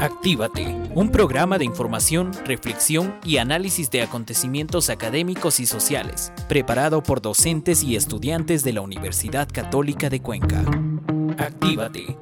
Actívate, 0.00 0.64
un 0.94 1.10
programa 1.12 1.58
de 1.58 1.66
información, 1.66 2.32
reflexión 2.46 3.14
y 3.22 3.36
análisis 3.36 3.90
de 3.90 4.00
acontecimientos 4.00 4.88
académicos 4.88 5.60
y 5.60 5.66
sociales, 5.66 6.32
preparado 6.48 7.02
por 7.02 7.20
docentes 7.20 7.82
y 7.82 7.96
estudiantes 7.96 8.64
de 8.64 8.72
la 8.72 8.80
Universidad 8.80 9.46
Católica 9.52 10.08
de 10.08 10.22
Cuenca. 10.22 10.64
Actívate. 11.36 12.16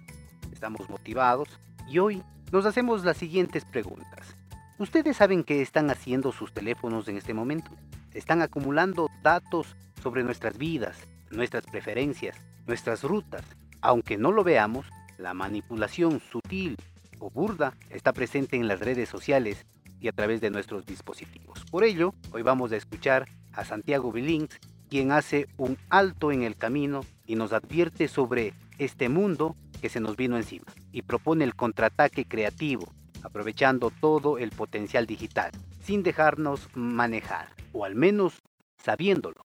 Estamos 0.53 0.89
motivados 0.89 1.49
y 1.89 1.99
hoy 1.99 2.23
nos 2.53 2.65
hacemos 2.65 3.03
las 3.03 3.17
siguientes 3.17 3.65
preguntas. 3.65 4.37
¿Ustedes 4.79 5.17
saben 5.17 5.43
qué 5.43 5.61
están 5.61 5.89
haciendo 5.89 6.31
sus 6.31 6.53
teléfonos 6.53 7.09
en 7.09 7.17
este 7.17 7.33
momento? 7.33 7.71
Están 8.13 8.41
acumulando 8.41 9.09
datos 9.21 9.75
sobre 10.01 10.23
nuestras 10.23 10.57
vidas, 10.57 10.97
nuestras 11.31 11.65
preferencias, 11.65 12.37
nuestras 12.67 13.03
rutas. 13.03 13.43
Aunque 13.81 14.17
no 14.17 14.31
lo 14.31 14.43
veamos, 14.43 14.85
la 15.17 15.33
manipulación 15.33 16.19
sutil 16.19 16.77
o 17.19 17.29
burda 17.29 17.75
está 17.89 18.13
presente 18.13 18.57
en 18.57 18.67
las 18.67 18.79
redes 18.79 19.09
sociales 19.09 19.65
y 19.99 20.07
a 20.07 20.11
través 20.11 20.41
de 20.41 20.49
nuestros 20.49 20.85
dispositivos. 20.85 21.63
Por 21.69 21.83
ello, 21.83 22.13
hoy 22.31 22.41
vamos 22.41 22.71
a 22.71 22.77
escuchar 22.77 23.27
a 23.53 23.63
Santiago 23.63 24.11
Bilinks, 24.11 24.59
quien 24.89 25.11
hace 25.11 25.47
un 25.57 25.77
alto 25.89 26.31
en 26.31 26.43
el 26.43 26.57
camino 26.57 27.05
y 27.25 27.35
nos 27.35 27.53
advierte 27.53 28.07
sobre 28.07 28.53
este 28.77 29.09
mundo 29.09 29.55
que 29.81 29.89
se 29.89 29.99
nos 29.99 30.17
vino 30.17 30.37
encima 30.37 30.65
y 30.91 31.03
propone 31.03 31.43
el 31.43 31.55
contraataque 31.55 32.25
creativo, 32.25 32.91
aprovechando 33.23 33.91
todo 34.01 34.37
el 34.37 34.49
potencial 34.49 35.05
digital, 35.05 35.51
sin 35.81 36.03
dejarnos 36.03 36.67
manejar, 36.73 37.49
o 37.71 37.85
al 37.85 37.95
menos 37.95 38.41
sabiéndolo. 38.83 39.45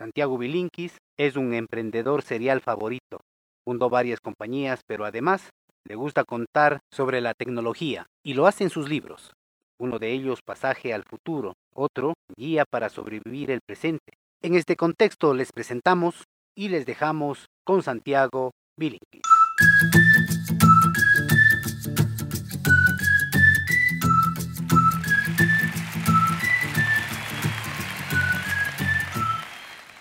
Santiago 0.00 0.38
Bilinkis 0.38 0.96
es 1.18 1.36
un 1.36 1.52
emprendedor 1.52 2.22
serial 2.22 2.62
favorito. 2.62 3.20
Fundó 3.66 3.90
varias 3.90 4.18
compañías, 4.18 4.80
pero 4.86 5.04
además 5.04 5.50
le 5.86 5.94
gusta 5.94 6.24
contar 6.24 6.80
sobre 6.90 7.20
la 7.20 7.34
tecnología 7.34 8.06
y 8.24 8.32
lo 8.32 8.46
hace 8.46 8.64
en 8.64 8.70
sus 8.70 8.88
libros. 8.88 9.34
Uno 9.78 9.98
de 9.98 10.12
ellos, 10.12 10.40
Pasaje 10.42 10.94
al 10.94 11.04
futuro, 11.04 11.52
otro, 11.74 12.14
Guía 12.34 12.64
para 12.64 12.88
sobrevivir 12.88 13.50
el 13.50 13.60
presente. 13.60 14.14
En 14.42 14.54
este 14.54 14.74
contexto 14.74 15.34
les 15.34 15.52
presentamos 15.52 16.24
y 16.56 16.70
les 16.70 16.86
dejamos 16.86 17.44
con 17.62 17.82
Santiago 17.82 18.52
Bilinkis. 18.78 19.20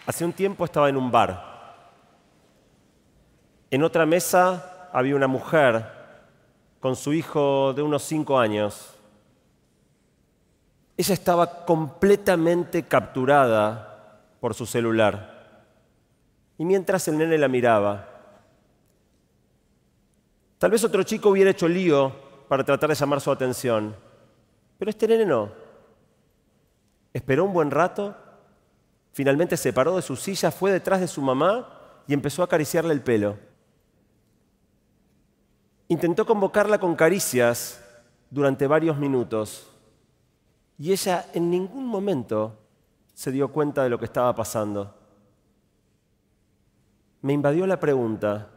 Hace 0.10 0.26
un 0.26 0.34
tiempo 0.34 0.66
estaba 0.66 0.90
en 0.90 0.98
un 0.98 1.12
bar. 1.12 1.40
En 3.70 3.84
otra 3.84 4.08
mesa 4.08 4.90
había 4.92 5.16
una 5.16 5.28
mujer 5.28 5.86
con 6.80 6.96
su 6.96 7.14
hijo 7.14 7.74
de 7.76 7.84
unos 7.84 8.02
cinco 8.02 8.40
años. 8.40 8.96
Ella 10.98 11.14
estaba 11.14 11.64
completamente 11.64 12.88
capturada 12.88 14.24
por 14.40 14.56
su 14.56 14.66
celular. 14.66 15.62
Y 16.58 16.66
mientras 16.66 17.08
el 17.08 17.16
nene 17.16 17.38
la 17.38 17.48
miraba, 17.48 18.08
tal 20.58 20.72
vez 20.72 20.84
otro 20.84 21.04
chico 21.04 21.30
hubiera 21.30 21.52
hecho 21.52 21.68
lío 21.68 22.12
para 22.48 22.64
tratar 22.64 22.90
de 22.90 22.96
llamar 22.96 23.22
su 23.22 23.30
atención, 23.30 23.96
pero 24.80 24.90
este 24.90 25.08
nene 25.08 25.28
no. 25.28 25.52
Esperó 27.14 27.46
un 27.46 27.54
buen 27.54 27.70
rato 27.70 28.16
Finalmente 29.12 29.58
se 29.58 29.74
paró 29.74 29.96
de 29.96 30.02
su 30.02 30.16
silla, 30.16 30.52
fue 30.52 30.72
detrás 30.72 31.00
de 31.00 31.08
su 31.08 31.22
mamá 31.22 31.68
y 32.08 32.14
empezó 32.14 32.42
a 32.42 32.46
acariciarle 32.46 32.94
el 32.94 33.02
pelo. 33.02 33.38
Intentó 35.88 36.26
convocarla 36.26 36.80
con 36.80 36.96
caricias 36.96 37.84
durante 38.30 38.68
varios 38.68 38.98
minutos 38.98 39.68
y 40.78 40.92
ella 40.92 41.26
en 41.34 41.50
ningún 41.50 41.86
momento 41.86 42.58
se 43.14 43.32
dio 43.32 43.52
cuenta 43.52 43.84
de 43.84 43.90
lo 43.90 44.00
que 44.00 44.06
estaba 44.06 44.34
pasando. 44.34 44.96
Me 47.22 47.34
invadió 47.34 47.68
la 47.68 47.80
pregunta, 47.80 48.50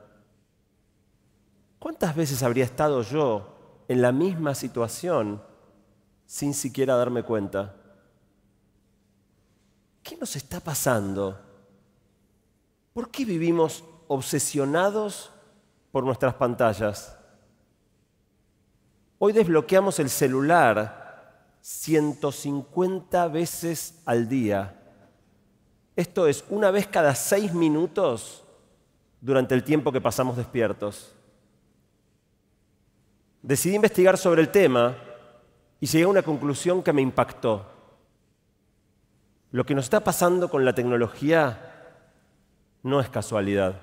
¿cuántas 1.80 2.14
veces 2.14 2.42
habría 2.44 2.64
estado 2.64 3.02
yo 3.02 3.84
en 3.88 4.00
la 4.00 4.12
misma 4.12 4.54
situación 4.54 5.42
sin 6.26 6.54
siquiera 6.54 6.94
darme 6.94 7.24
cuenta? 7.24 7.74
¿Qué 10.02 10.16
nos 10.16 10.36
está 10.36 10.60
pasando? 10.60 11.40
¿Por 12.92 13.10
qué 13.10 13.24
vivimos 13.24 13.84
obsesionados 14.08 15.30
por 15.90 16.04
nuestras 16.04 16.34
pantallas? 16.34 17.16
Hoy 19.18 19.32
desbloqueamos 19.32 19.98
el 19.98 20.10
celular 20.10 21.56
150 21.60 23.28
veces 23.28 24.02
al 24.04 24.28
día. 24.28 24.78
Esto 25.94 26.26
es 26.26 26.44
una 26.50 26.70
vez 26.70 26.86
cada 26.86 27.14
seis 27.14 27.54
minutos 27.54 28.42
durante 29.20 29.54
el 29.54 29.62
tiempo 29.62 29.92
que 29.92 30.00
pasamos 30.00 30.36
despiertos. 30.36 31.14
Decidí 33.42 33.76
investigar 33.76 34.18
sobre 34.18 34.42
el 34.42 34.50
tema 34.50 34.96
y 35.80 35.86
llegué 35.86 36.04
a 36.04 36.08
una 36.08 36.22
conclusión 36.22 36.82
que 36.82 36.92
me 36.92 37.02
impactó. 37.02 37.71
Lo 39.52 39.64
que 39.64 39.74
nos 39.74 39.84
está 39.84 40.00
pasando 40.00 40.48
con 40.48 40.64
la 40.64 40.74
tecnología 40.74 41.72
no 42.82 43.00
es 43.00 43.08
casualidad. 43.10 43.80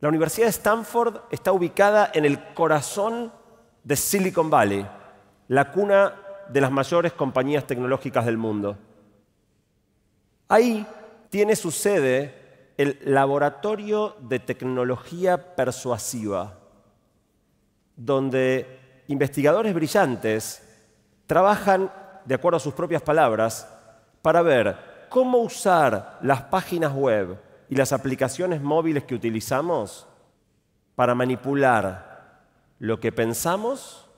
La 0.00 0.08
Universidad 0.08 0.46
de 0.46 0.50
Stanford 0.50 1.20
está 1.30 1.52
ubicada 1.52 2.10
en 2.14 2.24
el 2.24 2.42
corazón 2.54 3.30
de 3.84 3.96
Silicon 3.96 4.48
Valley, 4.48 4.86
la 5.48 5.70
cuna 5.72 6.14
de 6.48 6.60
las 6.62 6.70
mayores 6.70 7.12
compañías 7.12 7.66
tecnológicas 7.66 8.24
del 8.24 8.38
mundo. 8.38 8.78
Ahí 10.48 10.86
tiene 11.28 11.54
su 11.54 11.70
sede 11.70 12.72
el 12.78 12.98
Laboratorio 13.04 14.16
de 14.20 14.38
Tecnología 14.38 15.54
Persuasiva, 15.54 16.58
donde 17.94 19.04
investigadores 19.08 19.74
brillantes 19.74 20.66
trabajan 21.26 21.92
de 22.30 22.36
acuerdo 22.36 22.58
a 22.58 22.60
sus 22.60 22.74
propias 22.74 23.02
palabras, 23.02 23.68
para 24.22 24.40
ver 24.40 24.76
cómo 25.08 25.38
usar 25.38 26.20
las 26.22 26.42
páginas 26.42 26.94
web 26.94 27.36
y 27.68 27.74
las 27.74 27.92
aplicaciones 27.92 28.62
móviles 28.62 29.02
que 29.02 29.16
utilizamos 29.16 30.06
para 30.94 31.16
manipular 31.16 32.44
lo 32.78 33.00
que 33.00 33.10
pensamos 33.10 34.08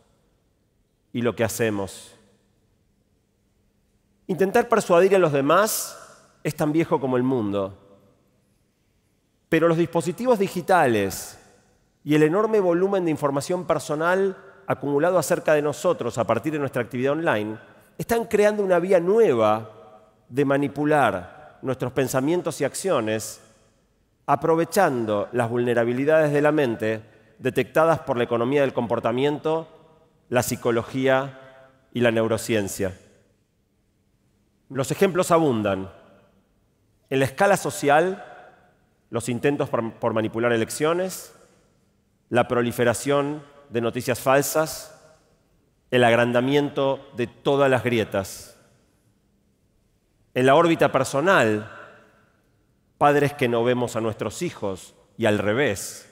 y 1.14 1.22
lo 1.22 1.34
que 1.34 1.42
hacemos. 1.42 2.14
Intentar 4.26 4.68
persuadir 4.68 5.16
a 5.16 5.18
los 5.18 5.32
demás 5.32 5.98
es 6.44 6.54
tan 6.54 6.70
viejo 6.70 7.00
como 7.00 7.16
el 7.16 7.22
mundo. 7.22 7.78
Pero 9.48 9.68
los 9.68 9.78
dispositivos 9.78 10.38
digitales 10.38 11.38
y 12.04 12.14
el 12.14 12.24
enorme 12.24 12.60
volumen 12.60 13.06
de 13.06 13.10
información 13.10 13.66
personal 13.66 14.36
acumulado 14.66 15.16
acerca 15.16 15.54
de 15.54 15.62
nosotros 15.62 16.18
a 16.18 16.26
partir 16.26 16.52
de 16.52 16.58
nuestra 16.58 16.82
actividad 16.82 17.12
online 17.12 17.71
están 17.98 18.24
creando 18.24 18.62
una 18.62 18.78
vía 18.78 19.00
nueva 19.00 19.70
de 20.28 20.44
manipular 20.44 21.58
nuestros 21.62 21.92
pensamientos 21.92 22.60
y 22.60 22.64
acciones, 22.64 23.40
aprovechando 24.26 25.28
las 25.32 25.48
vulnerabilidades 25.48 26.32
de 26.32 26.42
la 26.42 26.52
mente 26.52 27.02
detectadas 27.38 28.00
por 28.00 28.16
la 28.16 28.24
economía 28.24 28.62
del 28.62 28.72
comportamiento, 28.72 29.68
la 30.28 30.42
psicología 30.42 31.38
y 31.92 32.00
la 32.00 32.10
neurociencia. 32.10 32.96
Los 34.70 34.90
ejemplos 34.90 35.30
abundan. 35.30 35.90
En 37.10 37.18
la 37.18 37.26
escala 37.26 37.56
social, 37.56 38.24
los 39.10 39.28
intentos 39.28 39.68
por, 39.68 40.14
manipular 40.14 40.52
elecciones, 40.52 41.34
la 42.30 42.48
proliferación 42.48 43.42
de 43.68 43.82
noticias 43.82 44.18
falsas, 44.18 44.91
el 45.92 46.04
agrandamiento 46.04 47.06
de 47.16 47.26
todas 47.26 47.70
las 47.70 47.84
grietas. 47.84 48.56
En 50.32 50.46
la 50.46 50.54
órbita 50.54 50.90
personal, 50.90 51.70
padres 52.96 53.34
que 53.34 53.46
no 53.46 53.62
vemos 53.62 53.94
a 53.94 54.00
nuestros 54.00 54.40
hijos 54.40 54.94
y 55.18 55.26
al 55.26 55.36
revés. 55.36 56.10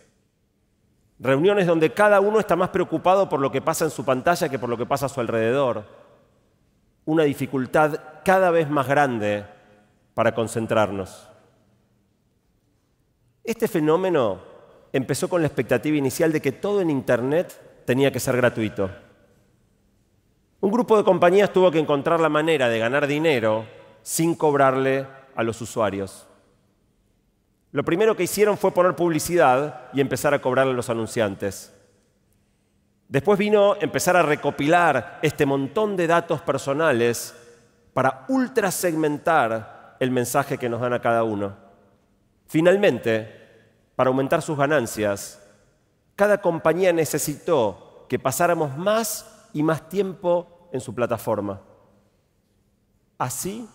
Reuniones 1.18 1.66
donde 1.66 1.94
cada 1.94 2.20
uno 2.20 2.38
está 2.38 2.56
más 2.56 2.68
preocupado 2.68 3.30
por 3.30 3.40
lo 3.40 3.50
que 3.50 3.62
pasa 3.62 3.86
en 3.86 3.90
su 3.90 4.04
pantalla 4.04 4.50
que 4.50 4.58
por 4.58 4.68
lo 4.68 4.76
que 4.76 4.84
pasa 4.84 5.06
a 5.06 5.08
su 5.08 5.18
alrededor. 5.18 5.86
Una 7.06 7.22
dificultad 7.22 7.98
cada 8.22 8.50
vez 8.50 8.68
más 8.68 8.86
grande 8.86 9.46
para 10.12 10.34
concentrarnos. 10.34 11.26
Este 13.42 13.66
fenómeno 13.66 14.42
empezó 14.92 15.26
con 15.26 15.40
la 15.40 15.46
expectativa 15.46 15.96
inicial 15.96 16.32
de 16.32 16.42
que 16.42 16.52
todo 16.52 16.82
en 16.82 16.90
Internet 16.90 17.82
tenía 17.86 18.12
que 18.12 18.20
ser 18.20 18.36
gratuito. 18.36 18.90
Un 20.60 20.70
grupo 20.70 20.96
de 20.96 21.04
compañías 21.04 21.52
tuvo 21.52 21.70
que 21.70 21.78
encontrar 21.78 22.20
la 22.20 22.28
manera 22.28 22.68
de 22.68 22.78
ganar 22.78 23.06
dinero 23.06 23.64
sin 24.02 24.34
cobrarle 24.34 25.06
a 25.34 25.42
los 25.42 25.60
usuarios. 25.62 26.26
Lo 27.72 27.84
primero 27.84 28.14
que 28.14 28.24
hicieron 28.24 28.58
fue 28.58 28.72
poner 28.72 28.94
publicidad 28.94 29.88
y 29.94 30.00
empezar 30.00 30.34
a 30.34 30.40
cobrarle 30.40 30.72
a 30.72 30.76
los 30.76 30.90
anunciantes. 30.90 31.72
Después 33.08 33.38
vino 33.38 33.76
empezar 33.80 34.16
a 34.16 34.22
recopilar 34.22 35.18
este 35.22 35.46
montón 35.46 35.96
de 35.96 36.06
datos 36.06 36.42
personales 36.42 37.34
para 37.94 38.26
ultra 38.28 38.70
segmentar 38.70 39.96
el 39.98 40.10
mensaje 40.10 40.58
que 40.58 40.68
nos 40.68 40.80
dan 40.80 40.92
a 40.92 41.00
cada 41.00 41.24
uno. 41.24 41.56
Finalmente, 42.46 43.40
para 43.96 44.08
aumentar 44.08 44.42
sus 44.42 44.58
ganancias, 44.58 45.42
cada 46.16 46.40
compañía 46.40 46.92
necesitó 46.92 48.06
que 48.08 48.18
pasáramos 48.18 48.76
más 48.76 49.39
y 49.52 49.62
más 49.62 49.88
tiempo 49.88 50.68
en 50.72 50.80
su 50.80 50.94
plataforma. 50.94 51.60
Así 53.18 53.68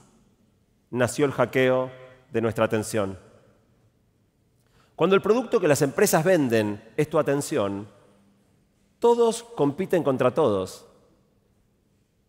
nació 0.89 1.25
el 1.25 1.31
hackeo 1.31 1.91
de 2.31 2.41
nuestra 2.41 2.65
atención. 2.65 3.19
Cuando 4.95 5.15
el 5.15 5.21
producto 5.21 5.59
que 5.59 5.67
las 5.67 5.81
empresas 5.81 6.23
venden 6.23 6.81
es 6.95 7.09
tu 7.09 7.19
atención, 7.19 7.87
todos 8.99 9.43
compiten 9.43 10.03
contra 10.03 10.33
todos. 10.33 10.85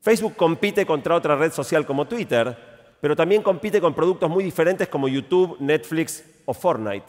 Facebook 0.01 0.37
compite 0.37 0.85
contra 0.85 1.15
otra 1.15 1.37
red 1.37 1.53
social 1.53 1.87
como 1.87 2.07
Twitter, 2.07 2.97
pero 3.01 3.17
también 3.17 3.43
compite 3.43 3.81
con 3.81 3.95
productos 3.95 4.29
muy 4.29 4.43
diferentes 4.43 4.89
como 4.89 5.09
YouTube, 5.09 5.57
Netflix 5.61 6.25
o 6.45 6.53
Fortnite. 6.53 7.07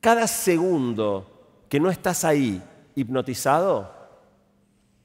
Cada 0.00 0.26
segundo 0.26 1.64
que 1.68 1.80
no 1.80 1.90
estás 1.90 2.24
ahí 2.24 2.62
hipnotizado 2.94 3.97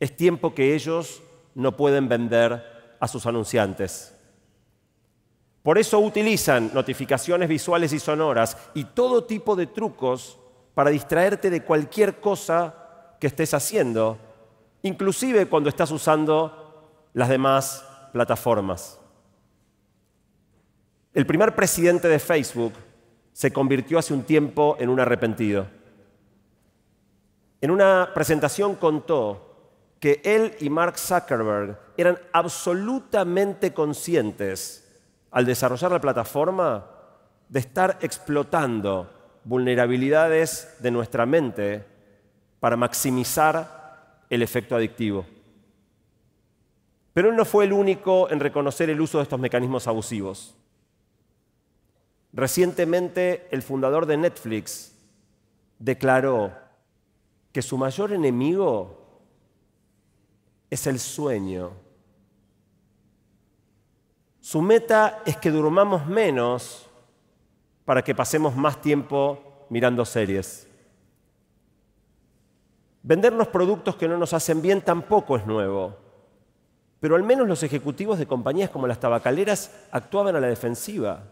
es 0.03 0.17
tiempo 0.17 0.53
que 0.53 0.75
ellos 0.75 1.23
no 1.55 1.77
pueden 1.77 2.09
vender 2.09 2.95
a 2.99 3.07
sus 3.07 3.25
anunciantes. 3.25 4.13
Por 5.61 5.77
eso 5.77 5.97
utilizan 5.99 6.71
notificaciones 6.73 7.47
visuales 7.47 7.93
y 7.93 7.99
sonoras 7.99 8.57
y 8.73 8.83
todo 8.83 9.23
tipo 9.23 9.55
de 9.55 9.67
trucos 9.67 10.37
para 10.73 10.89
distraerte 10.89 11.49
de 11.49 11.63
cualquier 11.63 12.19
cosa 12.19 13.15
que 13.17 13.27
estés 13.27 13.53
haciendo, 13.53 14.17
inclusive 14.81 15.45
cuando 15.45 15.69
estás 15.69 15.89
usando 15.89 17.07
las 17.13 17.29
demás 17.29 17.85
plataformas. 18.11 18.99
El 21.13 21.25
primer 21.25 21.55
presidente 21.55 22.09
de 22.09 22.19
Facebook 22.19 22.73
se 23.31 23.53
convirtió 23.53 23.99
hace 23.99 24.13
un 24.13 24.23
tiempo 24.23 24.75
en 24.81 24.89
un 24.89 24.99
arrepentido. 24.99 25.65
En 27.61 27.71
una 27.71 28.11
presentación 28.13 28.75
contó 28.75 29.52
que 30.03 30.19
él 30.25 30.53
y 30.59 30.69
Mark 30.69 30.99
Zuckerberg 30.99 31.79
eran 31.95 32.19
absolutamente 32.33 33.73
conscientes 33.73 34.85
al 35.31 35.45
desarrollar 35.45 35.93
la 35.93 36.01
plataforma 36.01 36.85
de 37.47 37.59
estar 37.61 37.99
explotando 38.01 39.09
vulnerabilidades 39.45 40.75
de 40.79 40.91
nuestra 40.91 41.25
mente 41.25 41.85
para 42.59 42.75
maximizar 42.75 44.25
el 44.29 44.41
efecto 44.41 44.75
adictivo. 44.75 45.25
Pero 47.13 47.29
él 47.29 47.37
no 47.37 47.45
fue 47.45 47.63
el 47.63 47.71
único 47.71 48.29
en 48.29 48.41
reconocer 48.41 48.89
el 48.89 48.99
uso 48.99 49.19
de 49.19 49.23
estos 49.23 49.39
mecanismos 49.39 49.87
abusivos. 49.87 50.53
Recientemente 52.33 53.47
el 53.51 53.61
fundador 53.61 54.05
de 54.05 54.17
Netflix 54.17 54.97
declaró 55.79 56.51
que 57.53 57.61
su 57.61 57.77
mayor 57.77 58.11
enemigo 58.11 59.02
es 60.73 60.87
el 60.87 60.99
sueño 60.99 61.83
su 64.43 64.61
meta 64.61 65.21
es 65.25 65.37
que 65.37 65.49
durmamos 65.49 66.05
menos 66.05 66.89
para 67.85 68.03
que 68.03 68.13
pasemos 68.13 68.53
más 68.57 68.81
tiempo 68.81 69.65
mirando 69.69 70.03
series. 70.03 70.67
Vendernos 73.03 73.47
productos 73.47 73.95
que 73.95 74.05
no 74.05 74.17
nos 74.17 74.33
hacen 74.33 74.61
bien 74.61 74.81
tampoco 74.81 75.37
es 75.37 75.45
nuevo, 75.45 75.95
pero 76.99 77.15
al 77.15 77.23
menos 77.23 77.47
los 77.47 77.63
ejecutivos 77.63 78.19
de 78.19 78.27
compañías 78.27 78.69
como 78.69 78.85
las 78.85 78.99
tabacaleras 78.99 79.71
actuaban 79.91 80.35
a 80.35 80.41
la 80.41 80.47
defensiva. 80.47 81.23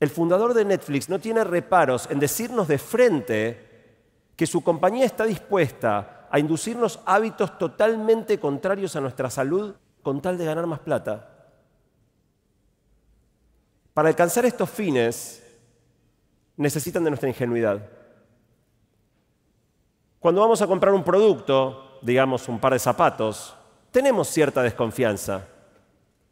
El 0.00 0.08
fundador 0.08 0.54
de 0.54 0.64
Netflix 0.64 1.10
no 1.10 1.18
tiene 1.18 1.44
reparos 1.44 2.08
en 2.10 2.18
decirnos 2.18 2.66
de 2.66 2.78
frente 2.78 3.98
que 4.36 4.46
su 4.46 4.64
compañía 4.64 5.04
está 5.04 5.24
dispuesta 5.24 6.19
a 6.30 6.38
inducirnos 6.38 7.00
hábitos 7.04 7.58
totalmente 7.58 8.38
contrarios 8.38 8.94
a 8.94 9.00
nuestra 9.00 9.28
salud 9.30 9.74
con 10.02 10.22
tal 10.22 10.38
de 10.38 10.44
ganar 10.44 10.66
más 10.66 10.78
plata. 10.78 11.28
Para 13.92 14.08
alcanzar 14.08 14.46
estos 14.46 14.70
fines 14.70 15.42
necesitan 16.56 17.02
de 17.02 17.10
nuestra 17.10 17.28
ingenuidad. 17.28 17.80
Cuando 20.20 20.40
vamos 20.40 20.62
a 20.62 20.66
comprar 20.66 20.94
un 20.94 21.02
producto, 21.02 21.98
digamos 22.02 22.48
un 22.48 22.60
par 22.60 22.74
de 22.74 22.78
zapatos, 22.78 23.56
tenemos 23.90 24.28
cierta 24.28 24.62
desconfianza. 24.62 25.46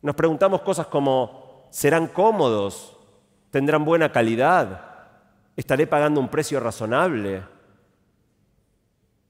Nos 0.01 0.15
preguntamos 0.15 0.63
cosas 0.63 0.87
como, 0.87 1.67
¿serán 1.71 2.07
cómodos? 2.07 2.97
¿Tendrán 3.51 3.85
buena 3.85 4.13
calidad? 4.13 4.85
¿Estaré 5.57 5.87
pagando 5.87 6.21
un 6.21 6.29
precio 6.29 6.61
razonable? 6.61 7.43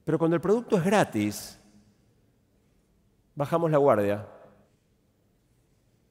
Pero 0.08 0.18
cuando 0.18 0.36
el 0.36 0.40
producto 0.40 0.78
es 0.78 0.84
gratis, 0.84 1.60
bajamos 3.34 3.70
la 3.70 3.76
guardia. 3.76 4.26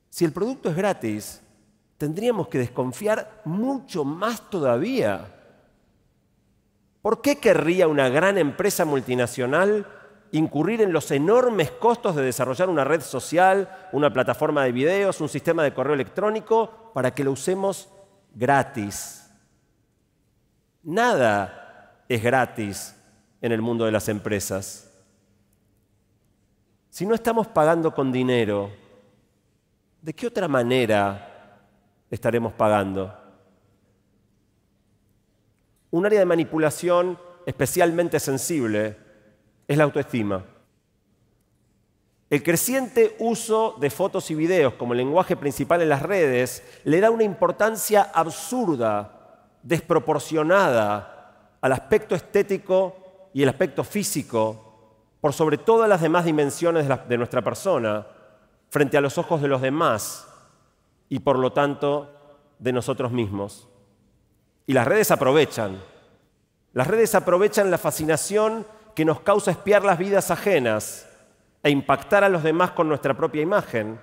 Si 0.08 0.24
el 0.24 0.32
producto 0.32 0.70
es 0.70 0.76
gratis, 0.76 1.42
tendríamos 1.98 2.48
que 2.48 2.60
desconfiar 2.60 3.42
mucho 3.44 4.06
más 4.06 4.52
todavía. 4.52 5.34
¿Por 7.02 7.24
qué 7.24 7.38
querría 7.38 7.88
una 7.88 8.08
gran 8.08 8.38
empresa 8.38 8.86
multinacional 8.86 9.88
incurrir 10.32 10.84
en 10.84 10.94
los 10.94 11.10
enormes 11.10 11.72
costos 11.72 12.16
de 12.16 12.22
desarrollar 12.22 12.70
una 12.70 12.84
red 12.84 13.02
social, 13.02 13.90
una 13.94 14.14
plataforma 14.14 14.64
de 14.64 14.74
videos, 14.74 15.22
un 15.22 15.30
sistema 15.30 15.64
de 15.64 15.74
correo 15.74 15.96
electrónico 15.96 16.92
para 16.94 17.16
que 17.16 17.24
lo 17.24 17.32
usemos 17.32 17.90
gratis? 18.36 19.28
Nada 20.84 22.04
es 22.08 22.22
gratis 22.22 22.94
en 23.48 23.54
el 23.54 23.62
mundo 23.62 23.86
de 23.86 23.92
las 23.92 24.10
empresas. 24.10 24.92
Si 26.90 27.06
no 27.06 27.16
estamos 27.16 27.48
pagando 27.48 27.94
con 27.94 28.12
dinero, 28.12 28.70
¿de 30.02 30.14
qué 30.14 30.28
otra 30.28 30.48
manera 30.48 31.64
estaremos 32.12 32.54
pagando? 32.54 33.14
Un 35.92 36.06
área 36.06 36.20
de 36.20 36.26
manipulación 36.26 37.18
especialmente 37.46 38.20
sensible 38.20 38.98
es 39.68 39.78
la 39.78 39.86
autoestima. 39.86 40.44
El 42.30 42.44
creciente 42.44 43.16
uso 43.20 43.78
de 43.80 43.90
fotos 43.90 44.30
y 44.30 44.36
videos 44.36 44.74
como 44.74 44.94
lenguaje 44.94 45.38
principal 45.38 45.82
en 45.82 45.90
las 45.90 46.02
redes 46.02 46.62
le 46.84 47.00
da 47.00 47.10
una 47.10 47.24
importancia 47.24 48.02
absurda, 48.14 49.48
desproporcionada 49.64 51.56
al 51.62 51.72
aspecto 51.72 52.16
estético 52.16 53.07
y 53.34 53.44
el 53.44 53.50
aspecto 53.50 53.84
físico 53.84 54.68
por 55.22 55.34
sobre 55.34 55.58
todas 55.58 55.90
las 55.90 56.02
demás 56.02 56.26
dimensiones 56.26 56.88
de, 57.08 57.18
nuestra 57.18 57.42
persona, 57.42 58.06
frente 58.70 58.98
a 58.98 59.02
los 59.02 59.18
ojos 59.18 59.42
de 59.42 59.48
los 59.48 59.62
demás 59.62 60.28
y 61.10 61.20
por 61.20 61.40
lo 61.40 61.52
tanto 61.54 62.14
de 62.60 62.74
nosotros 62.74 63.12
mismos. 63.12 63.68
Y 64.66 64.74
las 64.74 64.88
redes 64.88 65.12
aprovechan. 65.12 65.82
Las 66.74 66.88
redes 66.88 67.16
aprovechan 67.16 67.72
la 67.72 67.78
fascinación 67.78 68.66
que 68.94 69.06
nos 69.06 69.22
causa 69.22 69.52
espiar 69.52 69.84
las 69.84 69.98
vidas 69.98 70.32
ajenas 70.32 71.08
e 71.64 71.70
impactar 71.70 72.24
a 72.24 72.30
los 72.30 72.44
demás 72.44 72.72
con 72.72 72.88
nuestra 72.88 73.16
propia 73.16 73.42
imagen 73.42 74.00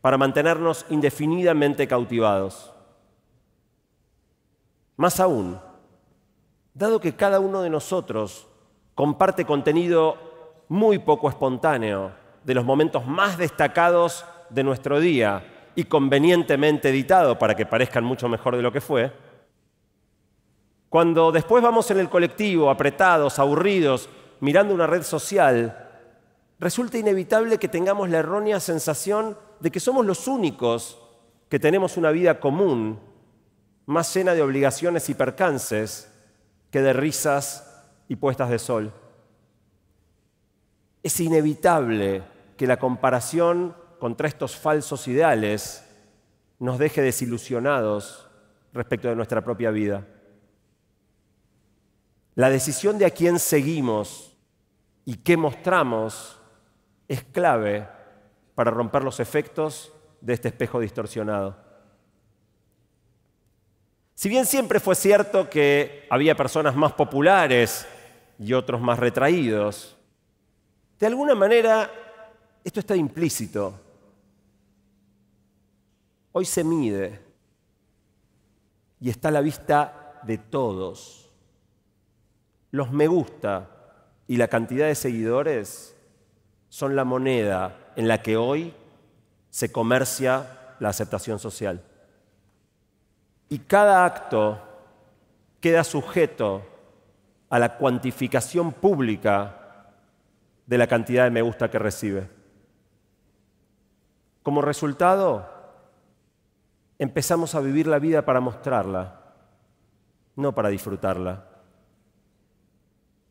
para 0.00 0.18
mantenernos 0.18 0.86
indefinidamente 0.90 1.88
cautivados. 1.88 2.72
Más 4.96 5.20
aún, 5.20 5.60
dado 6.78 7.00
que 7.00 7.16
cada 7.16 7.40
uno 7.40 7.60
de 7.60 7.70
nosotros 7.70 8.46
comparte 8.94 9.44
contenido 9.44 10.16
muy 10.68 11.00
poco 11.00 11.28
espontáneo, 11.28 12.12
de 12.44 12.54
los 12.54 12.64
momentos 12.64 13.04
más 13.04 13.36
destacados 13.36 14.24
de 14.48 14.62
nuestro 14.62 15.00
día 15.00 15.70
y 15.74 15.84
convenientemente 15.84 16.90
editado 16.90 17.38
para 17.38 17.56
que 17.56 17.66
parezcan 17.66 18.04
mucho 18.04 18.28
mejor 18.28 18.56
de 18.56 18.62
lo 18.62 18.72
que 18.72 18.80
fue, 18.80 19.12
Cuando 20.88 21.32
después 21.32 21.62
vamos 21.62 21.90
en 21.90 21.98
el 21.98 22.08
colectivo, 22.08 22.70
apretados, 22.70 23.38
aburridos, 23.38 24.08
mirando 24.40 24.72
una 24.72 24.86
red 24.86 25.02
social, 25.02 25.86
resulta 26.58 26.96
inevitable 26.96 27.58
que 27.58 27.68
tengamos 27.68 28.08
la 28.08 28.18
errónea 28.18 28.58
sensación 28.58 29.36
de 29.60 29.70
que 29.70 29.80
somos 29.80 30.06
los 30.06 30.26
únicos 30.26 30.98
que 31.50 31.58
tenemos 31.58 31.98
una 31.98 32.10
vida 32.10 32.40
común, 32.40 32.98
más 33.84 34.14
llena 34.14 34.32
de 34.32 34.40
obligaciones 34.40 35.10
y 35.10 35.14
percances 35.14 36.10
que 36.70 36.82
de 36.82 36.92
risas 36.92 37.86
y 38.08 38.16
puestas 38.16 38.50
de 38.50 38.58
sol. 38.58 38.92
Es 41.02 41.20
inevitable 41.20 42.22
que 42.56 42.66
la 42.66 42.78
comparación 42.78 43.74
contra 43.98 44.28
estos 44.28 44.56
falsos 44.56 45.06
ideales 45.08 45.84
nos 46.58 46.78
deje 46.78 47.02
desilusionados 47.02 48.28
respecto 48.72 49.08
de 49.08 49.16
nuestra 49.16 49.42
propia 49.42 49.70
vida. 49.70 50.06
La 52.34 52.50
decisión 52.50 52.98
de 52.98 53.06
a 53.06 53.10
quién 53.10 53.38
seguimos 53.38 54.36
y 55.04 55.16
qué 55.16 55.36
mostramos 55.36 56.40
es 57.08 57.24
clave 57.24 57.88
para 58.54 58.70
romper 58.70 59.02
los 59.02 59.20
efectos 59.20 59.92
de 60.20 60.34
este 60.34 60.48
espejo 60.48 60.80
distorsionado. 60.80 61.67
Si 64.18 64.28
bien 64.28 64.46
siempre 64.46 64.80
fue 64.80 64.96
cierto 64.96 65.48
que 65.48 66.04
había 66.10 66.34
personas 66.34 66.74
más 66.74 66.92
populares 66.92 67.86
y 68.36 68.52
otros 68.52 68.80
más 68.80 68.98
retraídos, 68.98 69.96
de 70.98 71.06
alguna 71.06 71.36
manera 71.36 71.88
esto 72.64 72.80
está 72.80 72.96
implícito. 72.96 73.78
Hoy 76.32 76.46
se 76.46 76.64
mide 76.64 77.20
y 79.00 79.08
está 79.08 79.28
a 79.28 79.30
la 79.30 79.40
vista 79.40 80.20
de 80.24 80.36
todos. 80.36 81.30
Los 82.72 82.90
me 82.90 83.06
gusta 83.06 83.70
y 84.26 84.36
la 84.36 84.48
cantidad 84.48 84.88
de 84.88 84.96
seguidores 84.96 85.94
son 86.68 86.96
la 86.96 87.04
moneda 87.04 87.92
en 87.94 88.08
la 88.08 88.20
que 88.20 88.36
hoy 88.36 88.74
se 89.48 89.70
comercia 89.70 90.74
la 90.80 90.88
aceptación 90.88 91.38
social. 91.38 91.84
Y 93.48 93.60
cada 93.60 94.04
acto 94.04 94.60
queda 95.60 95.84
sujeto 95.84 96.62
a 97.50 97.58
la 97.58 97.76
cuantificación 97.76 98.72
pública 98.72 99.92
de 100.66 100.78
la 100.78 100.86
cantidad 100.86 101.24
de 101.24 101.30
me 101.30 101.42
gusta 101.42 101.70
que 101.70 101.78
recibe. 101.78 102.28
Como 104.42 104.60
resultado, 104.60 105.48
empezamos 106.98 107.54
a 107.54 107.60
vivir 107.60 107.86
la 107.86 107.98
vida 107.98 108.24
para 108.24 108.40
mostrarla, 108.40 109.20
no 110.36 110.54
para 110.54 110.68
disfrutarla. 110.68 111.46